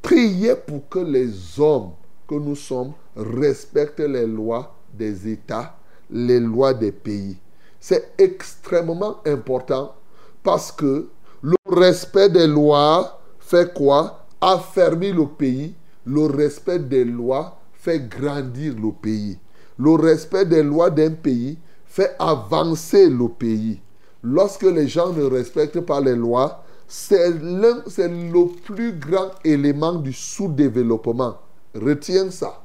prier 0.00 0.54
pour 0.54 0.88
que 0.88 1.00
les 1.00 1.58
hommes 1.58 1.92
que 2.28 2.34
nous 2.36 2.56
sommes 2.56 2.92
respectent 3.16 4.00
les 4.00 4.26
lois 4.26 4.76
des 4.94 5.28
États, 5.28 5.76
les 6.10 6.38
lois 6.38 6.72
des 6.72 6.92
pays. 6.92 7.36
C'est 7.80 8.12
extrêmement 8.18 9.16
important 9.26 9.94
parce 10.42 10.70
que 10.70 11.08
le 11.42 11.56
respect 11.66 12.28
des 12.28 12.46
lois 12.46 13.20
fait 13.38 13.72
quoi? 13.74 14.26
Affermir 14.40 15.14
le 15.16 15.26
pays. 15.26 15.74
Le 16.12 16.26
respect 16.26 16.80
des 16.80 17.04
lois 17.04 17.56
fait 17.72 18.00
grandir 18.08 18.74
le 18.74 18.90
pays. 18.90 19.38
Le 19.78 19.92
respect 19.92 20.44
des 20.44 20.64
lois 20.64 20.90
d'un 20.90 21.12
pays 21.12 21.56
fait 21.86 22.16
avancer 22.18 23.08
le 23.08 23.28
pays. 23.28 23.80
Lorsque 24.24 24.64
les 24.64 24.88
gens 24.88 25.12
ne 25.12 25.22
respectent 25.22 25.80
pas 25.82 26.00
les 26.00 26.16
lois, 26.16 26.64
c'est 26.88 27.30
le 27.30 28.52
plus 28.64 28.94
grand 28.94 29.30
élément 29.44 29.94
du 29.94 30.12
sous-développement. 30.12 31.38
Retiens 31.76 32.32
ça. 32.32 32.60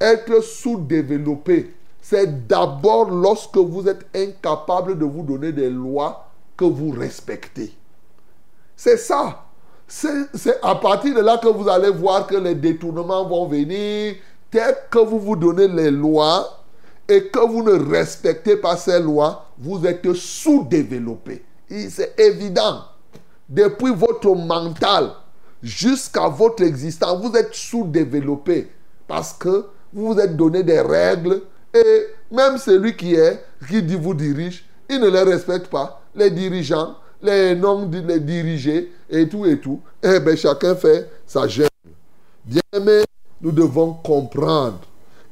Être 0.00 0.40
sous-développé, 0.40 1.74
c'est 2.00 2.46
d'abord 2.46 3.10
lorsque 3.10 3.56
vous 3.56 3.88
êtes 3.88 4.06
incapable 4.14 4.96
de 4.96 5.04
vous 5.04 5.24
donner 5.24 5.50
des 5.50 5.70
lois 5.70 6.30
que 6.56 6.64
vous 6.64 6.90
respectez. 6.90 7.74
C'est 8.76 8.98
ça. 8.98 9.43
C'est 9.86 10.62
à 10.62 10.74
partir 10.76 11.14
de 11.14 11.20
là 11.20 11.38
que 11.38 11.48
vous 11.48 11.68
allez 11.68 11.90
voir 11.90 12.26
que 12.26 12.36
les 12.36 12.54
détournements 12.54 13.26
vont 13.26 13.46
venir. 13.46 14.14
Dès 14.50 14.76
que 14.90 14.98
vous 14.98 15.18
vous 15.18 15.36
donnez 15.36 15.68
les 15.68 15.90
lois 15.90 16.64
et 17.08 17.24
que 17.28 17.40
vous 17.40 17.62
ne 17.62 17.90
respectez 17.90 18.56
pas 18.56 18.76
ces 18.76 19.00
lois, 19.00 19.46
vous 19.58 19.84
êtes 19.84 20.12
sous-développé. 20.14 21.44
C'est 21.68 22.18
évident. 22.18 22.84
Depuis 23.48 23.92
votre 23.92 24.34
mental 24.34 25.10
jusqu'à 25.62 26.28
votre 26.28 26.62
existence, 26.62 27.20
vous 27.20 27.36
êtes 27.36 27.54
sous-développé 27.54 28.70
parce 29.06 29.32
que 29.32 29.66
vous 29.92 30.14
vous 30.14 30.20
êtes 30.20 30.36
donné 30.36 30.62
des 30.62 30.80
règles 30.80 31.42
et 31.74 32.06
même 32.30 32.58
celui 32.58 32.96
qui 32.96 33.14
est, 33.14 33.44
qui 33.68 33.80
vous 33.96 34.14
dirige, 34.14 34.64
il 34.88 35.00
ne 35.00 35.08
les 35.08 35.22
respecte 35.22 35.66
pas. 35.66 36.00
Les 36.14 36.30
dirigeants, 36.30 36.94
les 37.24 37.54
noms, 37.54 37.90
les 37.90 38.20
dirigés 38.20 38.92
et 39.08 39.28
tout 39.28 39.46
et 39.46 39.58
tout. 39.58 39.80
Eh 40.02 40.20
bien, 40.20 40.36
chacun 40.36 40.74
fait 40.74 41.10
sa 41.26 41.48
gêne. 41.48 41.68
Bien 42.44 42.60
aimé, 42.72 43.02
nous 43.40 43.50
devons 43.50 43.94
comprendre 43.94 44.80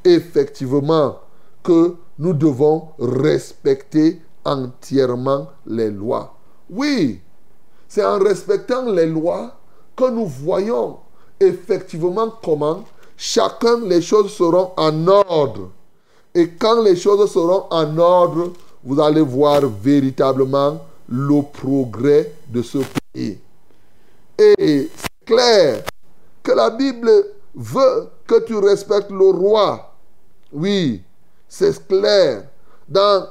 effectivement 0.05 1.19
que 1.63 1.95
nous 2.19 2.33
devons 2.33 2.89
respecter 2.99 4.21
entièrement 4.45 5.49
les 5.67 5.91
lois. 5.91 6.35
Oui, 6.71 7.21
c'est 7.89 8.05
en 8.05 8.19
respectant 8.19 8.91
les 8.91 9.07
lois 9.07 9.55
que 9.95 10.11
nous 10.11 10.27
voyons 10.27 10.99
effectivement 11.39 12.33
comment 12.43 12.85
chacun 13.17 13.81
les 13.87 14.01
choses 14.01 14.33
seront 14.33 14.71
en 14.77 15.07
ordre. 15.07 15.71
Et 16.35 16.49
quand 16.49 16.83
les 16.83 16.97
choses 16.97 17.31
seront 17.31 17.65
en 17.71 17.99
ordre, 17.99 18.53
vous 18.83 18.99
allez 19.01 19.21
voir 19.21 19.61
véritablement 19.67 20.81
le 21.13 21.43
progrès 21.43 22.33
de 22.49 22.63
ce 22.63 22.79
pays. 23.13 23.39
Et 24.39 24.55
c'est 24.97 25.27
clair 25.27 25.85
que 26.43 26.53
la 26.53 26.71
Bible 26.71 27.11
veut 27.55 28.09
que 28.27 28.41
tu 28.41 28.57
respectes 28.57 29.11
le 29.11 29.27
roi. 29.27 29.93
Oui, 30.51 31.03
c'est 31.47 31.87
clair. 31.87 32.45
Dans 32.89 33.27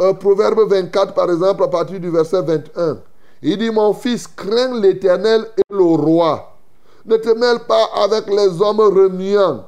euh, 0.00 0.12
Proverbe 0.14 0.68
24, 0.68 1.12
par 1.12 1.30
exemple, 1.30 1.64
à 1.64 1.68
partir 1.68 1.98
du 1.98 2.08
verset 2.08 2.40
21, 2.40 2.98
il 3.42 3.58
dit, 3.58 3.70
mon 3.70 3.92
fils, 3.92 4.28
crains 4.28 4.80
l'Éternel 4.80 5.46
et 5.58 5.74
le 5.74 5.82
roi. 5.82 6.56
Ne 7.04 7.16
te 7.16 7.36
mêle 7.36 7.58
pas 7.66 7.90
avec 7.96 8.28
les 8.28 8.62
hommes 8.62 8.80
remuants, 8.80 9.66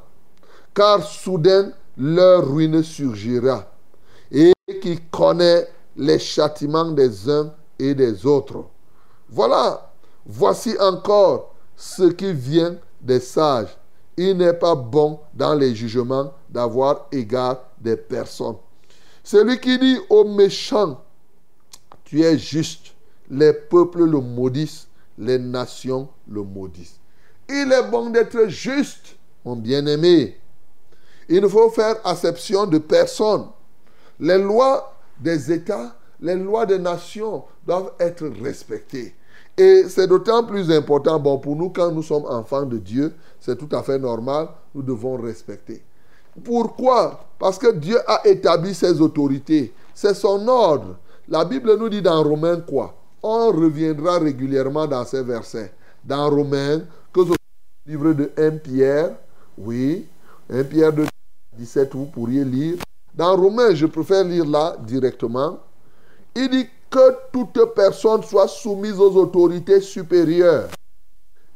car 0.73 1.03
soudain 1.03 1.73
leur 1.99 2.49
ruine 2.49 2.83
surgira. 2.83 3.65
Et 4.31 4.53
qui 4.81 4.99
connaît 5.11 5.69
les 5.97 6.19
châtiments 6.19 6.91
des 6.91 7.29
uns 7.29 7.53
et 7.79 7.95
des 7.95 8.27
autres. 8.27 8.65
Voilà, 9.29 9.93
voici 10.25 10.77
encore 10.79 11.55
ce 11.77 12.05
qui 12.05 12.33
vient 12.33 12.77
des 13.01 13.21
sages. 13.21 13.77
Il 14.17 14.37
n'est 14.37 14.55
pas 14.55 14.75
bon 14.75 15.21
dans 15.35 15.55
les 15.55 15.75
jugements 15.75 16.33
d'avoir 16.49 17.07
égard 17.13 17.61
des 17.79 17.97
personnes. 17.97 18.57
Celui 19.23 19.59
qui 19.61 19.79
dit 19.79 19.99
aux 20.09 20.25
méchants, 20.25 21.03
tu 22.05 22.23
es 22.23 22.39
juste, 22.39 22.95
les 23.29 23.53
peuples 23.53 24.05
le 24.05 24.21
maudissent, 24.21 24.87
les 25.19 25.39
nations 25.39 26.09
le 26.29 26.43
maudissent. 26.43 26.99
Il 27.49 27.73
est 27.73 27.91
bon 27.91 28.11
d'être 28.11 28.47
juste, 28.49 29.17
mon 29.45 29.57
bien-aimé. 29.57 30.39
Il 31.29 31.43
ne 31.43 31.49
faut 31.49 31.71
faire 31.71 31.97
acception 32.05 32.67
de 32.67 32.79
personne. 32.79 33.47
Les 34.21 34.39
lois 34.39 34.96
des 35.21 35.53
États, 35.53 35.97
les 36.21 36.35
lois 36.35 36.67
des 36.67 36.79
nations 36.79 37.45
doivent 37.67 37.93
être 37.99 38.27
respectées. 38.43 39.15
Et 39.57 39.85
c'est 39.89 40.07
d'autant 40.07 40.45
plus 40.45 40.71
important, 40.71 41.19
bon, 41.19 41.39
pour 41.39 41.57
nous, 41.57 41.71
quand 41.71 41.91
nous 41.91 42.03
sommes 42.03 42.27
enfants 42.27 42.65
de 42.67 42.77
Dieu, 42.77 43.15
c'est 43.41 43.57
tout 43.57 43.75
à 43.75 43.83
fait 43.83 43.99
normal, 43.99 44.49
nous 44.75 44.83
devons 44.83 45.17
respecter. 45.17 45.83
Pourquoi? 46.45 47.21
Parce 47.39 47.59
que 47.59 47.73
Dieu 47.73 47.99
a 48.07 48.27
établi 48.27 48.75
ses 48.75 49.01
autorités. 49.01 49.73
C'est 49.95 50.15
son 50.15 50.47
ordre. 50.49 50.97
La 51.29 51.45
Bible 51.45 51.77
nous 51.79 51.89
dit 51.89 52.03
dans 52.03 52.23
Romains 52.23 52.61
quoi? 52.61 52.95
On 53.23 53.51
reviendra 53.51 54.19
régulièrement 54.19 54.87
dans 54.87 55.05
ces 55.05 55.23
versets. 55.23 55.73
Dans 56.05 56.29
Romains, 56.29 56.83
que 57.13 57.25
ce 57.25 57.31
le 57.31 57.93
livre 57.93 58.13
de 58.13 58.31
1 58.37 58.59
Pierre, 58.59 59.17
oui, 59.57 60.07
1 60.51 60.65
Pierre 60.65 60.93
de 60.93 61.07
17, 61.57 61.95
vous 61.95 62.07
pourriez 62.07 62.45
lire. 62.45 62.77
Dans 63.17 63.35
Romains, 63.35 63.75
je 63.75 63.87
préfère 63.87 64.25
lire 64.25 64.45
là 64.45 64.77
directement. 64.87 65.59
Il 66.35 66.51
dit 66.51 66.67
que 66.91 67.17
toute 67.33 67.75
personne 67.75 68.23
soit 68.23 68.47
soumise 68.47 69.01
aux 69.01 69.17
autorités 69.17 69.81
supérieures, 69.81 70.69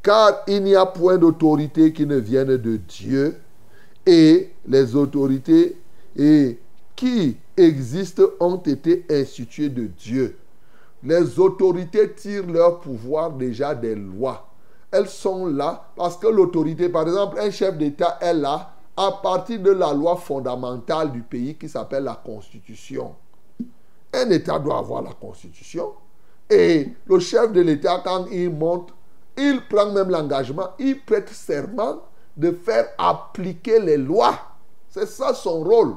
car 0.02 0.42
il 0.46 0.64
n'y 0.64 0.74
a 0.74 0.86
point 0.86 1.18
d'autorité 1.18 1.92
qui 1.92 2.06
ne 2.06 2.16
vienne 2.16 2.56
de 2.56 2.76
Dieu, 2.76 3.36
et 4.06 4.50
les 4.66 4.96
autorités 4.96 5.76
et 6.16 6.58
qui 6.96 7.36
existent 7.56 8.24
ont 8.40 8.56
été 8.56 9.04
instituées 9.10 9.68
de 9.68 9.84
Dieu. 9.84 10.38
Les 11.02 11.38
autorités 11.38 12.10
tirent 12.12 12.46
leur 12.46 12.80
pouvoir 12.80 13.30
déjà 13.30 13.74
des 13.74 13.94
lois. 13.94 14.46
Elles 14.90 15.08
sont 15.08 15.46
là 15.46 15.90
parce 15.94 16.16
que 16.16 16.26
l'autorité, 16.26 16.88
par 16.88 17.06
exemple, 17.06 17.38
un 17.38 17.50
chef 17.50 17.76
d'État 17.76 18.18
est 18.20 18.34
là 18.34 18.72
à 19.00 19.12
partir 19.12 19.60
de 19.60 19.70
la 19.70 19.94
loi 19.94 20.14
fondamentale 20.16 21.10
du 21.10 21.22
pays 21.22 21.54
qui 21.56 21.70
s'appelle 21.70 22.04
la 22.04 22.20
Constitution. 22.22 23.14
Un 24.12 24.28
État 24.28 24.58
doit 24.58 24.76
avoir 24.76 25.00
la 25.00 25.14
Constitution. 25.14 25.92
Et 26.50 26.92
le 27.06 27.18
chef 27.18 27.50
de 27.50 27.62
l'État, 27.62 28.02
quand 28.04 28.26
il 28.30 28.50
monte, 28.50 28.92
il 29.38 29.62
prend 29.70 29.90
même 29.90 30.10
l'engagement, 30.10 30.68
il 30.78 31.00
prête 31.00 31.30
serment 31.30 32.02
de 32.36 32.50
faire 32.52 32.88
appliquer 32.98 33.80
les 33.80 33.96
lois. 33.96 34.38
C'est 34.90 35.08
ça 35.08 35.32
son 35.32 35.64
rôle. 35.64 35.94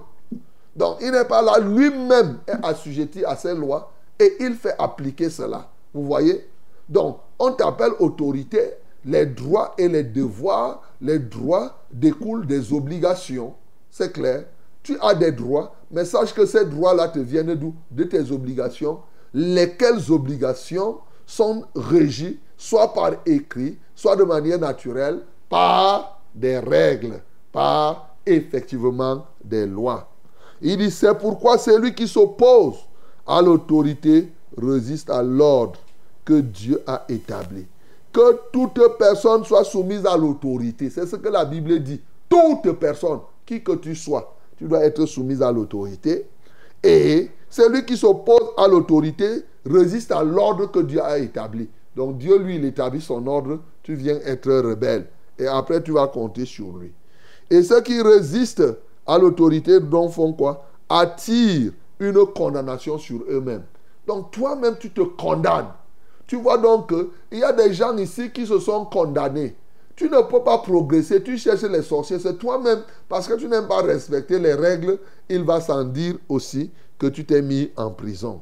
Donc 0.73 0.99
il 1.01 1.11
n'est 1.11 1.25
pas 1.25 1.41
là, 1.41 1.59
lui-même 1.59 2.39
est 2.47 2.65
assujetti 2.65 3.25
à 3.25 3.35
ces 3.35 3.53
lois 3.53 3.91
et 4.17 4.37
il 4.39 4.55
fait 4.55 4.75
appliquer 4.79 5.29
cela. 5.29 5.69
Vous 5.93 6.03
voyez? 6.03 6.49
Donc 6.87 7.17
on 7.37 7.51
t'appelle 7.51 7.91
autorité, 7.99 8.75
les 9.03 9.25
droits 9.25 9.73
et 9.77 9.89
les 9.89 10.03
devoirs, 10.03 10.81
les 11.03 11.19
droits 11.19 11.83
découlent 11.91 12.47
des 12.47 12.73
obligations. 12.73 13.53
C'est 13.91 14.13
clair. 14.13 14.45
Tu 14.81 14.97
as 15.01 15.13
des 15.13 15.31
droits, 15.31 15.75
mais 15.91 16.05
sache 16.05 16.33
que 16.33 16.45
ces 16.45 16.65
droits-là 16.65 17.09
te 17.09 17.19
viennent 17.19 17.53
d'où? 17.55 17.75
De 17.91 18.05
tes 18.05 18.31
obligations. 18.31 18.99
Lesquelles 19.33 20.11
obligations 20.11 20.99
sont 21.25 21.65
régies 21.75 22.39
soit 22.57 22.93
par 22.93 23.11
écrit, 23.25 23.77
soit 23.93 24.15
de 24.15 24.23
manière 24.23 24.59
naturelle, 24.59 25.21
par 25.49 26.21
des 26.33 26.57
règles, 26.57 27.21
par 27.51 28.15
effectivement 28.25 29.25
des 29.43 29.67
lois. 29.67 30.09
Il 30.61 30.77
dit, 30.77 30.91
c'est 30.91 31.13
pourquoi 31.17 31.57
celui 31.57 31.93
qui 31.93 32.07
s'oppose 32.07 32.77
à 33.27 33.41
l'autorité 33.41 34.31
résiste 34.57 35.09
à 35.09 35.21
l'ordre 35.21 35.79
que 36.23 36.39
Dieu 36.39 36.81
a 36.87 37.03
établi. 37.09 37.65
Que 38.13 38.39
toute 38.51 38.79
personne 38.99 39.43
soit 39.43 39.63
soumise 39.63 40.05
à 40.05 40.15
l'autorité. 40.15 40.89
C'est 40.89 41.07
ce 41.07 41.15
que 41.15 41.29
la 41.29 41.45
Bible 41.45 41.79
dit. 41.79 41.99
Toute 42.29 42.71
personne, 42.73 43.19
qui 43.45 43.63
que 43.63 43.73
tu 43.73 43.95
sois, 43.95 44.35
tu 44.57 44.65
dois 44.65 44.85
être 44.85 45.05
soumise 45.05 45.41
à 45.41 45.51
l'autorité. 45.51 46.27
Et 46.83 47.29
celui 47.49 47.85
qui 47.85 47.97
s'oppose 47.97 48.51
à 48.57 48.67
l'autorité 48.67 49.43
résiste 49.65 50.11
à 50.11 50.23
l'ordre 50.23 50.71
que 50.71 50.79
Dieu 50.79 51.01
a 51.01 51.17
établi. 51.17 51.69
Donc 51.95 52.17
Dieu, 52.17 52.37
lui, 52.37 52.55
il 52.55 52.65
établit 52.65 53.01
son 53.01 53.25
ordre, 53.27 53.59
tu 53.81 53.95
viens 53.95 54.19
être 54.25 54.51
rebelle. 54.51 55.07
Et 55.37 55.47
après, 55.47 55.81
tu 55.81 55.91
vas 55.91 56.07
compter 56.07 56.45
sur 56.45 56.77
lui. 56.77 56.91
Et 57.49 57.63
ceux 57.63 57.81
qui 57.81 58.01
résistent 58.01 58.77
à 59.05 59.17
l'autorité, 59.17 59.79
donc 59.79 60.11
font 60.11 60.33
quoi? 60.33 60.65
Attirent 60.89 61.71
une 61.99 62.25
condamnation 62.27 62.97
sur 62.97 63.23
eux-mêmes. 63.29 63.63
Donc 64.07 64.31
toi-même, 64.31 64.75
tu 64.79 64.91
te 64.91 65.01
condamnes. 65.01 65.71
Tu 66.27 66.37
vois 66.37 66.57
donc 66.57 66.89
qu'il 66.89 67.39
y 67.39 67.43
a 67.43 67.53
des 67.53 67.73
gens 67.73 67.95
ici 67.97 68.31
qui 68.31 68.47
se 68.47 68.59
sont 68.59 68.85
condamnés. 68.85 69.55
Tu 69.95 70.09
ne 70.09 70.21
peux 70.21 70.43
pas 70.43 70.57
progresser, 70.57 71.21
tu 71.21 71.37
cherches 71.37 71.63
les 71.63 71.83
sorciers, 71.83 72.17
c'est 72.17 72.37
toi-même, 72.37 72.81
parce 73.07 73.27
que 73.27 73.35
tu 73.35 73.47
n'aimes 73.47 73.67
pas 73.67 73.81
respecter 73.83 74.39
les 74.39 74.53
règles, 74.53 74.97
il 75.29 75.43
va 75.43 75.61
s'en 75.61 75.83
dire 75.83 76.15
aussi 76.27 76.71
que 76.97 77.07
tu 77.07 77.25
t'es 77.25 77.41
mis 77.41 77.71
en 77.77 77.91
prison. 77.91 78.41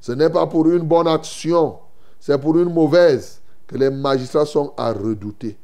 Ce 0.00 0.12
n'est 0.12 0.30
pas 0.30 0.46
pour 0.46 0.66
une 0.68 0.84
bonne 0.84 1.08
action, 1.08 1.76
c'est 2.18 2.40
pour 2.40 2.56
une 2.58 2.72
mauvaise 2.72 3.40
que 3.66 3.76
les 3.76 3.90
magistrats 3.90 4.46
sont 4.46 4.72
à 4.78 4.92
redouter. 4.92 5.58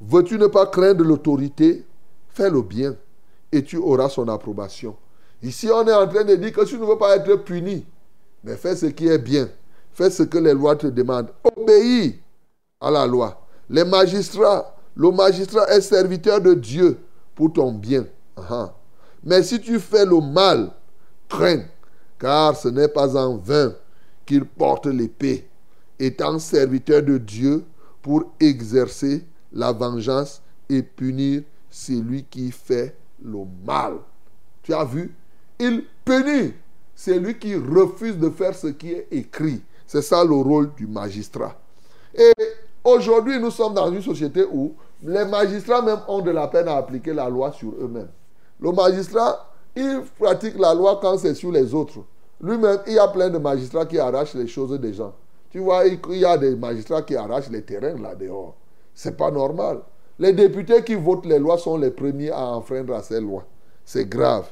Veux-tu 0.00 0.36
ne 0.38 0.46
pas 0.46 0.66
craindre 0.66 1.04
l'autorité? 1.04 1.84
Fais 2.28 2.50
le 2.50 2.60
bien 2.60 2.94
et 3.50 3.62
tu 3.64 3.78
auras 3.78 4.10
son 4.10 4.28
approbation. 4.28 4.94
Ici, 5.42 5.70
on 5.72 5.86
est 5.86 5.94
en 5.94 6.06
train 6.06 6.24
de 6.24 6.34
dire 6.34 6.52
que 6.52 6.64
tu 6.64 6.78
ne 6.78 6.84
veux 6.84 6.98
pas 6.98 7.16
être 7.16 7.34
puni, 7.36 7.86
mais 8.44 8.56
fais 8.56 8.76
ce 8.76 8.86
qui 8.86 9.08
est 9.08 9.18
bien. 9.18 9.48
Fais 9.96 10.10
ce 10.10 10.24
que 10.24 10.36
les 10.36 10.52
lois 10.52 10.76
te 10.76 10.88
demandent. 10.88 11.30
Obéis 11.42 12.20
à 12.82 12.90
la 12.90 13.06
loi. 13.06 13.46
Les 13.70 13.82
magistrats, 13.82 14.76
le 14.94 15.10
magistrat 15.10 15.66
est 15.70 15.80
serviteur 15.80 16.38
de 16.38 16.52
Dieu 16.52 16.98
pour 17.34 17.50
ton 17.54 17.72
bien. 17.72 18.04
Mais 19.24 19.42
si 19.42 19.58
tu 19.58 19.80
fais 19.80 20.04
le 20.04 20.20
mal, 20.20 20.70
crains, 21.30 21.62
car 22.18 22.54
ce 22.54 22.68
n'est 22.68 22.88
pas 22.88 23.16
en 23.16 23.38
vain 23.38 23.72
qu'il 24.26 24.44
porte 24.44 24.84
l'épée, 24.84 25.48
étant 25.98 26.38
serviteur 26.38 27.02
de 27.02 27.16
Dieu 27.16 27.64
pour 28.02 28.34
exercer 28.38 29.24
la 29.50 29.72
vengeance 29.72 30.42
et 30.68 30.82
punir 30.82 31.40
celui 31.70 32.22
qui 32.24 32.52
fait 32.52 32.94
le 33.24 33.38
mal. 33.66 33.94
Tu 34.62 34.74
as 34.74 34.84
vu? 34.84 35.14
Il 35.58 35.84
punit 36.04 36.52
celui 36.94 37.38
qui 37.38 37.56
refuse 37.56 38.18
de 38.18 38.28
faire 38.28 38.54
ce 38.54 38.66
qui 38.66 38.92
est 38.92 39.08
écrit. 39.10 39.62
C'est 39.86 40.02
ça 40.02 40.24
le 40.24 40.34
rôle 40.34 40.74
du 40.74 40.86
magistrat. 40.86 41.54
Et 42.14 42.32
aujourd'hui, 42.82 43.38
nous 43.38 43.50
sommes 43.50 43.74
dans 43.74 43.90
une 43.90 44.02
société 44.02 44.44
où 44.44 44.74
les 45.02 45.24
magistrats 45.24 45.82
même 45.82 46.00
ont 46.08 46.20
de 46.20 46.30
la 46.30 46.48
peine 46.48 46.68
à 46.68 46.76
appliquer 46.76 47.12
la 47.12 47.28
loi 47.28 47.52
sur 47.52 47.72
eux-mêmes. 47.80 48.08
Le 48.60 48.72
magistrat, 48.72 49.52
il 49.76 50.02
pratique 50.18 50.58
la 50.58 50.74
loi 50.74 50.98
quand 51.00 51.18
c'est 51.18 51.34
sur 51.34 51.52
les 51.52 51.74
autres. 51.74 52.00
Lui-même, 52.40 52.80
il 52.86 52.94
y 52.94 52.98
a 52.98 53.08
plein 53.08 53.30
de 53.30 53.38
magistrats 53.38 53.86
qui 53.86 53.98
arrachent 53.98 54.34
les 54.34 54.46
choses 54.46 54.78
des 54.80 54.92
gens. 54.92 55.14
Tu 55.50 55.58
vois, 55.58 55.84
il 55.86 56.18
y 56.18 56.24
a 56.24 56.36
des 56.36 56.56
magistrats 56.56 57.02
qui 57.02 57.14
arrachent 57.16 57.50
les 57.50 57.62
terrains 57.62 57.96
là 58.00 58.14
dehors. 58.14 58.54
C'est 58.94 59.16
pas 59.16 59.30
normal. 59.30 59.80
Les 60.18 60.32
députés 60.32 60.82
qui 60.82 60.94
votent 60.94 61.26
les 61.26 61.38
lois 61.38 61.58
sont 61.58 61.76
les 61.76 61.90
premiers 61.90 62.30
à 62.30 62.46
enfreindre 62.46 62.94
à 62.94 63.02
ces 63.02 63.20
lois. 63.20 63.44
C'est 63.84 64.08
grave. 64.08 64.46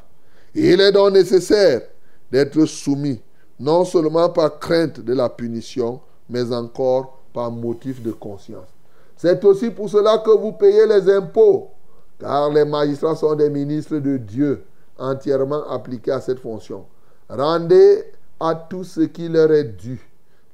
Il 0.54 0.80
est 0.80 0.92
donc 0.92 1.12
nécessaire 1.12 1.82
d'être 2.30 2.64
soumis 2.66 3.20
non 3.58 3.84
seulement 3.84 4.28
par 4.28 4.58
crainte 4.58 5.00
de 5.00 5.14
la 5.14 5.28
punition, 5.28 6.00
mais 6.28 6.52
encore 6.52 7.18
par 7.32 7.50
motif 7.50 8.02
de 8.02 8.12
conscience. 8.12 8.68
C'est 9.16 9.44
aussi 9.44 9.70
pour 9.70 9.88
cela 9.88 10.18
que 10.18 10.30
vous 10.30 10.52
payez 10.52 10.86
les 10.86 11.08
impôts, 11.10 11.70
car 12.18 12.50
les 12.50 12.64
magistrats 12.64 13.16
sont 13.16 13.34
des 13.34 13.50
ministres 13.50 13.98
de 13.98 14.16
Dieu, 14.16 14.64
entièrement 14.98 15.68
appliqués 15.68 16.12
à 16.12 16.20
cette 16.20 16.40
fonction. 16.40 16.84
Rendez 17.28 18.04
à 18.40 18.54
tout 18.54 18.84
ce 18.84 19.00
qui 19.00 19.28
leur 19.28 19.50
est 19.52 19.64
dû. 19.64 20.00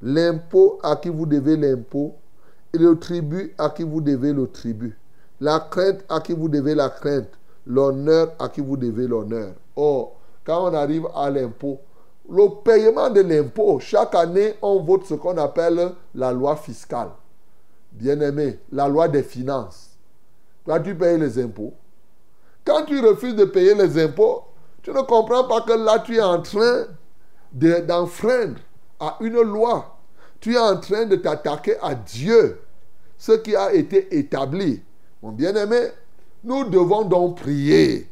L'impôt 0.03 0.79
à 0.83 0.97
qui 0.97 1.09
vous 1.09 1.27
devez 1.27 1.57
l'impôt, 1.57 2.15
et 2.73 2.79
le 2.79 2.99
tribut 2.99 3.53
à 3.59 3.71
qui 3.71 3.83
vous 3.83 4.01
devez 4.01 4.33
le 4.33 4.47
tribut. 4.47 4.97
La 5.41 5.59
crainte 5.59 6.05
à 6.09 6.21
qui 6.21 6.33
vous 6.33 6.49
devez 6.49 6.75
la 6.75 6.89
crainte. 6.89 7.31
L'honneur 7.67 8.33
à 8.39 8.49
qui 8.49 8.61
vous 8.61 8.77
devez 8.77 9.07
l'honneur. 9.07 9.53
Or, 9.77 10.17
quand 10.45 10.71
on 10.71 10.75
arrive 10.75 11.07
à 11.15 11.31
l'impôt, 11.31 11.79
le 12.31 12.63
paiement 12.63 13.11
de 13.11 13.23
l'impôt, 13.23 13.81
chaque 13.81 14.15
année, 14.15 14.55
on 14.63 14.81
vote 14.81 15.05
ce 15.05 15.15
qu'on 15.15 15.37
appelle 15.37 15.93
la 16.15 16.33
loi 16.33 16.57
fiscale. 16.57 17.11
Bien-aimé, 17.93 18.61
la 18.71 18.87
loi 18.87 19.09
des 19.09 19.25
finances. 19.25 19.91
Toi, 20.65 20.79
tu 20.79 20.95
payes 20.95 21.19
les 21.19 21.39
impôts? 21.41 21.75
Quand 22.65 22.85
tu 22.85 23.01
refuses 23.01 23.35
de 23.35 23.47
payer 23.47 23.75
les 23.75 23.99
impôts, 23.99 24.45
tu 24.83 24.91
ne 24.91 25.01
comprends 25.03 25.45
pas 25.45 25.63
que 25.63 25.73
là, 25.73 25.99
tu 25.99 26.17
es 26.17 26.23
en 26.23 26.41
train 26.41 26.85
d'enfreindre 27.53 28.61
à 29.01 29.17
une 29.21 29.41
loi. 29.41 29.97
Tu 30.39 30.55
es 30.55 30.59
en 30.59 30.79
train 30.79 31.07
de 31.07 31.17
t'attaquer 31.17 31.77
à 31.83 31.95
Dieu, 31.95 32.61
ce 33.19 33.33
qui 33.33 33.57
a 33.57 33.75
été 33.75 34.17
établi. 34.17 34.83
Mon 35.23 35.33
bien-aimé, 35.33 35.89
nous 36.45 36.65
devons 36.65 37.03
donc 37.05 37.39
prier 37.39 38.09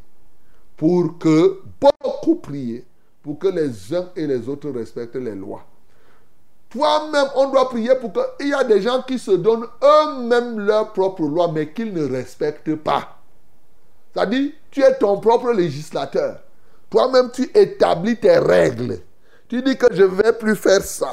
pour 0.77 1.19
que, 1.19 1.63
beaucoup 1.81 2.35
prier, 2.35 2.85
pour 3.23 3.39
que 3.39 3.49
les 3.49 3.95
uns 3.95 4.09
et 4.17 4.27
les 4.27 4.49
autres 4.49 4.71
respectent 4.71 5.17
les 5.17 5.35
lois. 5.35 5.65
Toi-même, 6.71 7.29
on 7.35 7.51
doit 7.51 7.69
prier 7.69 7.95
pour 7.95 8.13
qu'il 8.13 8.49
y 8.49 8.55
a 8.55 8.63
des 8.63 8.83
gens 8.83 9.03
qui 9.03 9.19
se 9.19 9.31
donnent 9.31 9.67
eux-mêmes 9.83 10.61
leurs 10.61 10.93
propres 10.93 11.27
lois, 11.27 11.51
mais 11.51 11.73
qu'ils 11.73 11.95
ne 11.95 12.07
respectent 12.07 12.77
pas. 12.77 13.19
C'est-à-dire, 14.13 14.53
tu 14.71 14.83
es 14.83 14.95
ton 14.99 15.19
propre 15.19 15.53
législateur. 15.53 16.41
Toi-même, 16.91 17.31
tu 17.31 17.51
établis 17.55 18.17
tes 18.19 18.39
règles. 18.39 19.01
Tu 19.49 19.63
dis 19.63 19.77
que 19.77 19.87
je 19.95 20.03
ne 20.03 20.09
vais 20.09 20.33
plus 20.35 20.57
faire 20.57 20.83
ça. 20.83 21.13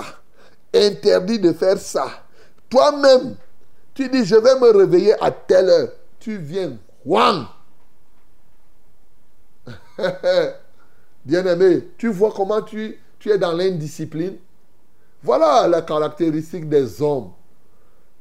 Interdit 0.73 1.39
de 1.39 1.53
faire 1.53 1.77
ça. 1.77 2.07
Toi-même, 2.69 3.35
tu 3.93 4.09
dis, 4.09 4.25
je 4.25 4.35
vais 4.35 4.59
me 4.59 4.77
réveiller 4.77 5.13
à 5.23 5.31
telle 5.31 5.69
heure. 5.69 5.89
Tu 6.19 6.37
viens. 6.37 6.77
Wang 7.05 7.45
Bien-aimé, 11.25 11.89
tu 11.97 12.09
vois 12.09 12.31
comment 12.35 12.61
tu, 12.61 12.97
tu 13.17 13.31
es 13.31 13.37
dans 13.37 13.53
l'indiscipline 13.53 14.35
Voilà 15.23 15.67
la 15.67 15.81
caractéristique 15.81 16.69
des 16.69 17.01
hommes. 17.01 17.31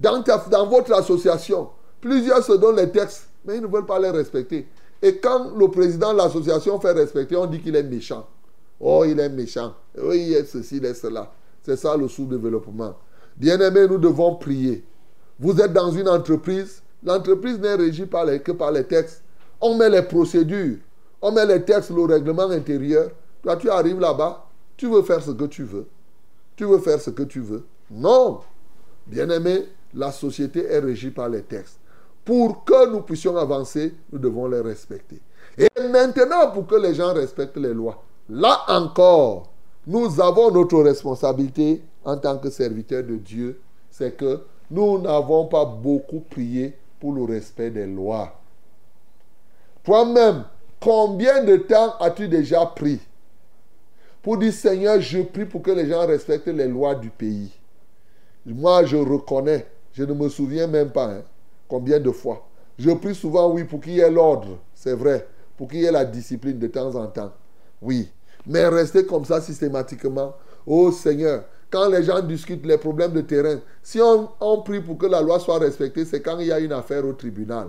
Dans, 0.01 0.25
dans 0.51 0.67
votre 0.67 0.93
association, 0.95 1.69
plusieurs 2.01 2.43
se 2.43 2.53
donnent 2.53 2.77
les 2.77 2.91
textes, 2.91 3.29
mais 3.45 3.57
ils 3.57 3.63
ne 3.63 3.67
veulent 3.67 3.87
pas 3.87 3.99
les 3.99 4.11
respecter. 4.11 4.67
Et 5.03 5.19
quand 5.19 5.55
le 5.55 5.69
président 5.69 6.13
de 6.13 6.19
l'association 6.19 6.81
fait 6.81 6.93
respecter, 6.93 7.37
on 7.37 7.47
dit 7.47 7.61
qu'il 7.61 7.77
est 7.77 7.83
méchant. 7.83 8.27
Oh, 8.81 9.05
il 9.07 9.21
est 9.21 9.29
méchant. 9.29 9.75
Oui, 10.03 10.29
il 10.29 10.33
est 10.35 10.45
ceci, 10.45 10.79
il 10.79 10.85
est 10.87 10.95
cela. 10.95 11.31
C'est 11.63 11.77
ça 11.77 11.97
le 11.97 12.09
sous-développement. 12.09 12.95
Bien-aimés, 13.37 13.87
nous 13.87 13.99
devons 13.99 14.37
prier. 14.37 14.85
Vous 15.39 15.61
êtes 15.61 15.73
dans 15.73 15.91
une 15.91 16.09
entreprise, 16.09 16.83
l'entreprise 17.03 17.59
n'est 17.59 17.75
régie 17.75 18.09
que 18.09 18.53
par 18.53 18.73
les 18.73 18.85
textes. 18.85 19.23
On 19.61 19.77
met 19.77 19.91
les 19.91 20.03
procédures, 20.03 20.79
on 21.25 21.33
met 21.33 21.47
les 21.47 21.65
textes, 21.65 21.89
le 21.89 22.03
règlement 22.03 22.51
intérieur. 22.51 23.11
Toi, 23.43 23.57
tu 23.57 23.71
arrives 23.71 23.99
là-bas, 23.99 24.45
tu 24.77 24.89
veux 24.89 25.03
faire 25.03 25.23
ce 25.23 25.31
que 25.31 25.45
tu 25.45 25.63
veux. 25.63 25.87
Tu 26.55 26.67
veux 26.67 26.79
faire 26.79 27.01
ce 27.01 27.09
que 27.09 27.23
tu 27.23 27.41
veux. 27.41 27.65
Non. 27.91 28.41
Bien-aimé, 29.07 29.69
la 29.95 30.13
société 30.13 30.67
est 30.67 30.81
régie 30.81 31.11
par 31.11 31.31
les 31.31 31.41
textes. 31.41 31.79
Pour 32.27 32.63
que 32.65 32.91
nous 32.91 33.01
puissions 33.01 33.39
avancer, 33.39 33.95
nous 34.13 34.19
devons 34.19 34.47
les 34.49 34.61
respecter. 34.61 35.19
Et 35.57 35.69
maintenant, 35.91 36.51
pour 36.53 36.67
que 36.67 36.75
les 36.75 36.95
gens 36.95 37.15
respectent 37.15 37.57
les 37.57 37.73
lois, 37.73 38.03
là 38.29 38.61
encore, 38.69 39.51
nous 39.87 40.21
avons 40.21 40.51
notre 40.51 40.83
responsabilité 40.83 41.83
en 42.05 42.19
tant 42.19 42.37
que 42.37 42.51
serviteurs 42.51 43.03
de 43.03 43.17
Dieu, 43.17 43.61
c'est 43.91 44.15
que 44.15 44.41
nous 44.71 44.99
n'avons 44.99 45.47
pas 45.47 45.65
beaucoup 45.65 46.21
prié 46.21 46.77
pour 47.01 47.15
le 47.15 47.25
respect 47.25 47.71
des 47.71 47.87
lois. 47.87 48.39
Toi-même, 49.85 50.45
combien 50.85 51.43
de 51.43 51.57
temps 51.57 51.97
as-tu 51.99 52.29
déjà 52.29 52.67
pris 52.67 53.01
pour 54.23 54.37
dire 54.37 54.53
Seigneur, 54.53 55.01
je 55.01 55.23
prie 55.23 55.47
pour 55.47 55.63
que 55.63 55.71
les 55.71 55.89
gens 55.89 56.07
respectent 56.07 56.49
les 56.49 56.69
lois 56.69 56.95
du 56.95 57.09
pays? 57.09 57.51
Moi, 58.45 58.85
je 58.85 58.97
reconnais, 58.99 59.67
je 59.95 60.05
ne 60.05 60.13
me 60.13 60.29
souviens 60.29 60.67
même 60.67 60.91
pas 60.91 61.07
hein, 61.07 61.23
combien 61.67 61.99
de 61.99 62.11
fois. 62.11 62.47
Je 62.79 62.91
prie 62.91 63.15
souvent, 63.15 63.51
oui, 63.51 63.65
pour 63.65 63.81
qu'il 63.81 63.95
y 63.95 64.01
ait 64.01 64.11
l'ordre, 64.11 64.59
c'est 64.75 64.93
vrai, 64.93 65.27
pour 65.57 65.69
qu'il 65.69 65.81
y 65.81 65.85
ait 65.87 65.93
la 65.93 66.05
discipline 66.05 66.59
de 66.59 66.67
temps 66.67 66.95
en 66.95 67.07
temps. 67.07 67.33
Oui, 67.81 68.11
mais 68.47 68.67
rester 68.69 69.07
comme 69.07 69.25
ça 69.25 69.41
systématiquement, 69.41 70.35
oh 70.67 70.93
Seigneur, 70.93 71.45
quand 71.71 71.89
les 71.89 72.03
gens 72.03 72.21
discutent 72.21 72.67
les 72.67 72.79
problèmes 72.79 73.13
de 73.13 73.23
terrain, 73.23 73.59
si 73.83 74.01
on, 74.03 74.29
on 74.39 74.61
prie 74.61 74.81
pour 74.81 74.99
que 74.99 75.07
la 75.07 75.23
loi 75.23 75.41
soit 75.41 75.59
respectée, 75.59 76.05
c'est 76.05 76.21
quand 76.21 76.39
il 76.39 76.49
y 76.49 76.53
a 76.53 76.61
une 76.61 76.73
affaire 76.73 77.07
au 77.07 77.15
tribunal. 77.15 77.69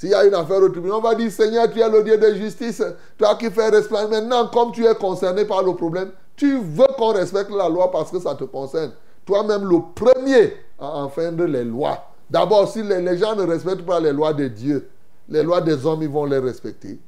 S'il 0.00 0.08
y 0.08 0.14
a 0.14 0.24
une 0.24 0.32
affaire 0.32 0.62
au 0.62 0.68
tribunal, 0.70 0.96
on 0.96 1.02
va 1.02 1.14
dire 1.14 1.30
Seigneur, 1.30 1.70
tu 1.70 1.78
es 1.78 1.86
le 1.90 2.02
Dieu 2.02 2.16
de 2.16 2.32
justice, 2.32 2.82
toi 3.18 3.34
qui 3.34 3.50
fais 3.50 3.68
respecter. 3.68 4.08
Maintenant, 4.08 4.48
comme 4.48 4.72
tu 4.72 4.86
es 4.86 4.94
concerné 4.94 5.44
par 5.44 5.62
le 5.62 5.74
problème, 5.74 6.10
tu 6.36 6.58
veux 6.58 6.86
qu'on 6.96 7.12
respecte 7.12 7.50
la 7.50 7.68
loi 7.68 7.90
parce 7.90 8.10
que 8.10 8.18
ça 8.18 8.34
te 8.34 8.44
concerne. 8.44 8.92
Toi-même, 9.26 9.68
le 9.68 9.76
premier 9.94 10.54
à 10.78 11.02
enfreindre 11.02 11.44
les 11.44 11.64
lois. 11.64 12.02
D'abord, 12.30 12.66
si 12.66 12.82
les, 12.82 13.02
les 13.02 13.18
gens 13.18 13.36
ne 13.36 13.42
respectent 13.42 13.84
pas 13.84 14.00
les 14.00 14.14
lois 14.14 14.32
de 14.32 14.48
Dieu, 14.48 14.88
les 15.28 15.42
lois 15.42 15.60
des 15.60 15.84
hommes, 15.84 16.02
ils 16.02 16.08
vont 16.08 16.24
les 16.24 16.38
respecter. 16.38 16.98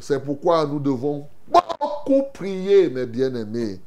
C'est 0.00 0.18
pourquoi 0.18 0.66
nous 0.66 0.80
devons 0.80 1.28
beaucoup 1.46 2.24
prier, 2.34 2.90
mes 2.90 3.06
bien-aimés. 3.06 3.80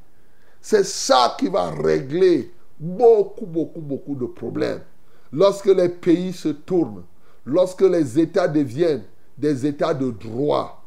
C'est 0.61 0.85
ça 0.85 1.35
qui 1.37 1.49
va 1.49 1.71
régler 1.71 2.53
beaucoup, 2.79 3.45
beaucoup, 3.45 3.81
beaucoup 3.81 4.15
de 4.15 4.27
problèmes. 4.27 4.79
Lorsque 5.33 5.65
les 5.65 5.89
pays 5.89 6.31
se 6.31 6.47
tournent, 6.47 7.03
lorsque 7.49 7.81
les 7.81 8.19
États 8.19 8.47
deviennent 8.47 9.03
des 9.37 9.65
États 9.65 9.93
de 9.93 10.11
droit, 10.11 10.83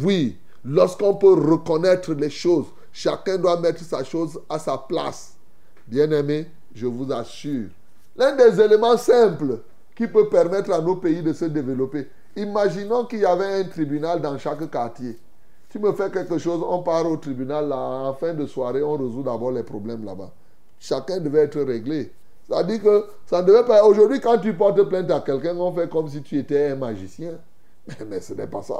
oui, 0.00 0.36
lorsqu'on 0.64 1.14
peut 1.14 1.34
reconnaître 1.34 2.12
les 2.14 2.30
choses, 2.30 2.66
chacun 2.92 3.38
doit 3.38 3.60
mettre 3.60 3.82
sa 3.82 4.04
chose 4.04 4.40
à 4.48 4.58
sa 4.58 4.78
place. 4.78 5.34
Bien-aimés, 5.86 6.46
je 6.74 6.86
vous 6.86 7.12
assure, 7.12 7.68
l'un 8.16 8.36
des 8.36 8.60
éléments 8.60 8.96
simples 8.96 9.60
qui 9.96 10.06
peut 10.06 10.28
permettre 10.28 10.72
à 10.72 10.80
nos 10.80 10.96
pays 10.96 11.22
de 11.22 11.32
se 11.32 11.46
développer, 11.46 12.08
imaginons 12.36 13.04
qu'il 13.04 13.20
y 13.20 13.26
avait 13.26 13.60
un 13.60 13.64
tribunal 13.64 14.20
dans 14.20 14.38
chaque 14.38 14.70
quartier. 14.70 15.18
Tu 15.68 15.78
me 15.78 15.92
fais 15.92 16.10
quelque 16.10 16.38
chose, 16.38 16.62
on 16.66 16.82
part 16.82 17.06
au 17.06 17.16
tribunal, 17.16 17.68
là, 17.68 17.76
en 17.76 18.14
fin 18.14 18.34
de 18.34 18.46
soirée, 18.46 18.82
on 18.82 18.96
résout 18.96 19.22
d'abord 19.22 19.52
les 19.52 19.62
problèmes 19.62 20.04
là-bas. 20.04 20.30
Chacun 20.78 21.18
devait 21.20 21.44
être 21.44 21.60
réglé. 21.60 22.12
Ça 22.48 22.62
dit 22.64 22.80
que 22.80 23.06
ça 23.26 23.42
ne 23.42 23.46
devait 23.46 23.64
pas. 23.64 23.84
Aujourd'hui, 23.84 24.20
quand 24.20 24.38
tu 24.38 24.52
portes 24.54 24.82
plainte 24.82 25.10
à 25.10 25.20
quelqu'un, 25.20 25.56
on 25.56 25.72
fait 25.72 25.88
comme 25.88 26.08
si 26.08 26.22
tu 26.22 26.38
étais 26.38 26.70
un 26.70 26.76
magicien. 26.76 27.32
Mais, 28.08 28.20
ce 28.20 28.34
n'est 28.34 28.46
pas 28.46 28.62
ça. 28.62 28.78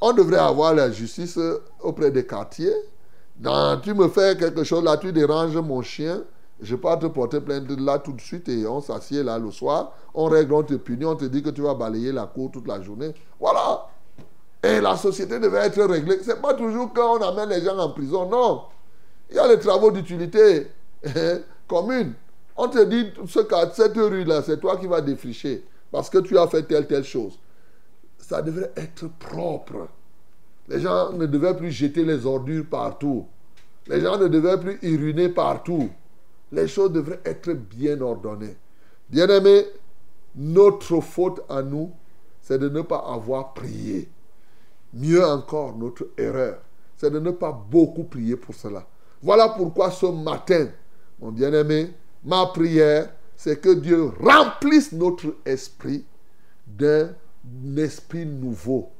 On 0.00 0.12
devrait 0.12 0.38
avoir 0.38 0.74
la 0.74 0.90
justice 0.90 1.38
auprès 1.80 2.10
des 2.10 2.26
quartiers. 2.26 2.74
Dans, 3.36 3.80
tu 3.80 3.94
me 3.94 4.08
fais 4.08 4.36
quelque 4.36 4.62
chose 4.64 4.84
là, 4.84 4.96
tu 4.96 5.12
déranges 5.12 5.56
mon 5.56 5.82
chien. 5.82 6.22
Je 6.60 6.76
peux 6.76 6.88
te 7.00 7.06
porter 7.06 7.40
plainte 7.40 7.68
là 7.80 7.98
tout 7.98 8.12
de 8.12 8.20
suite 8.20 8.48
et 8.48 8.66
on 8.66 8.80
s'assied 8.80 9.22
là 9.22 9.38
le 9.38 9.50
soir. 9.50 9.92
On 10.14 10.26
règle, 10.26 10.54
on 10.54 10.62
te 10.62 10.74
punit, 10.74 11.04
on 11.04 11.16
te 11.16 11.24
dit 11.24 11.42
que 11.42 11.50
tu 11.50 11.62
vas 11.62 11.74
balayer 11.74 12.12
la 12.12 12.26
cour 12.26 12.50
toute 12.52 12.68
la 12.68 12.80
journée. 12.80 13.12
Voilà. 13.40 13.88
Et 14.62 14.80
la 14.80 14.96
société 14.96 15.38
devait 15.40 15.66
être 15.66 15.82
réglée. 15.82 16.22
Ce 16.22 16.30
n'est 16.30 16.40
pas 16.40 16.54
toujours 16.54 16.92
quand 16.94 17.18
on 17.18 17.22
amène 17.22 17.50
les 17.50 17.60
gens 17.64 17.76
en 17.76 17.90
prison, 17.90 18.28
non. 18.28 18.62
Il 19.30 19.36
y 19.36 19.38
a 19.38 19.48
les 19.48 19.58
travaux 19.58 19.90
d'utilité 19.90 20.68
hein, 21.04 21.38
commune. 21.66 22.14
On 22.56 22.68
te 22.68 22.84
dit, 22.84 23.10
ce, 23.26 23.40
cette 23.72 23.96
rue-là, 23.96 24.42
c'est 24.42 24.60
toi 24.60 24.76
qui 24.76 24.86
vas 24.86 25.00
défricher 25.00 25.64
parce 25.90 26.10
que 26.10 26.18
tu 26.18 26.38
as 26.38 26.46
fait 26.46 26.62
telle, 26.62 26.86
telle 26.86 27.04
chose. 27.04 27.38
Ça 28.18 28.42
devrait 28.42 28.72
être 28.76 29.08
propre. 29.18 29.88
Les 30.68 30.80
gens 30.80 31.12
ne 31.12 31.26
devaient 31.26 31.56
plus 31.56 31.70
jeter 31.70 32.04
les 32.04 32.24
ordures 32.26 32.64
partout. 32.66 33.26
Les 33.86 34.00
gens 34.00 34.18
ne 34.18 34.28
devaient 34.28 34.58
plus 34.58 34.78
uriner 34.82 35.28
partout. 35.28 35.90
Les 36.52 36.68
choses 36.68 36.92
devraient 36.92 37.20
être 37.24 37.52
bien 37.52 38.00
ordonnées. 38.00 38.56
Bien-aimés, 39.10 39.66
notre 40.34 41.00
faute 41.00 41.42
à 41.48 41.62
nous, 41.62 41.92
c'est 42.40 42.58
de 42.58 42.68
ne 42.68 42.80
pas 42.82 42.98
avoir 42.98 43.52
prié. 43.52 44.08
Mieux 44.92 45.24
encore, 45.24 45.76
notre 45.76 46.08
erreur, 46.16 46.58
c'est 46.96 47.10
de 47.10 47.18
ne 47.18 47.30
pas 47.30 47.52
beaucoup 47.52 48.04
prier 48.04 48.36
pour 48.36 48.54
cela. 48.54 48.86
Voilà 49.22 49.48
pourquoi 49.50 49.90
ce 49.90 50.06
matin, 50.06 50.68
mon 51.20 51.32
bien-aimé, 51.32 51.92
ma 52.24 52.46
prière, 52.46 53.10
c'est 53.36 53.60
que 53.60 53.74
Dieu 53.74 54.10
remplisse 54.20 54.92
notre 54.92 55.36
esprit 55.44 56.04
d'un 56.66 57.10
esprit 57.76 58.24
nouveau. 58.24 58.90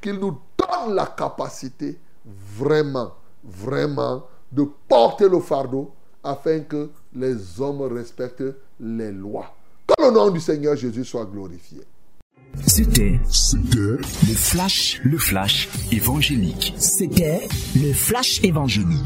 Qu'il 0.00 0.14
nous 0.14 0.38
donne 0.56 0.94
la 0.94 1.06
capacité 1.06 1.98
vraiment, 2.24 3.12
vraiment 3.42 4.24
de 4.50 4.66
porter 4.88 5.28
le 5.28 5.40
fardeau 5.40 5.92
afin 6.22 6.60
que 6.60 6.90
les 7.14 7.60
hommes 7.60 7.82
respectent 7.82 8.56
les 8.80 9.12
lois. 9.12 9.54
Que 9.86 10.02
le 10.02 10.10
nom 10.10 10.30
du 10.30 10.40
Seigneur 10.40 10.76
Jésus 10.76 11.04
soit 11.04 11.26
glorifié. 11.26 11.82
C'était 12.66 13.20
le 13.74 13.98
flash, 14.34 15.00
le 15.04 15.18
flash 15.18 15.68
évangélique. 15.92 16.72
C'était 16.78 17.46
le 17.74 17.92
flash 17.92 18.42
évangélique. 18.42 19.02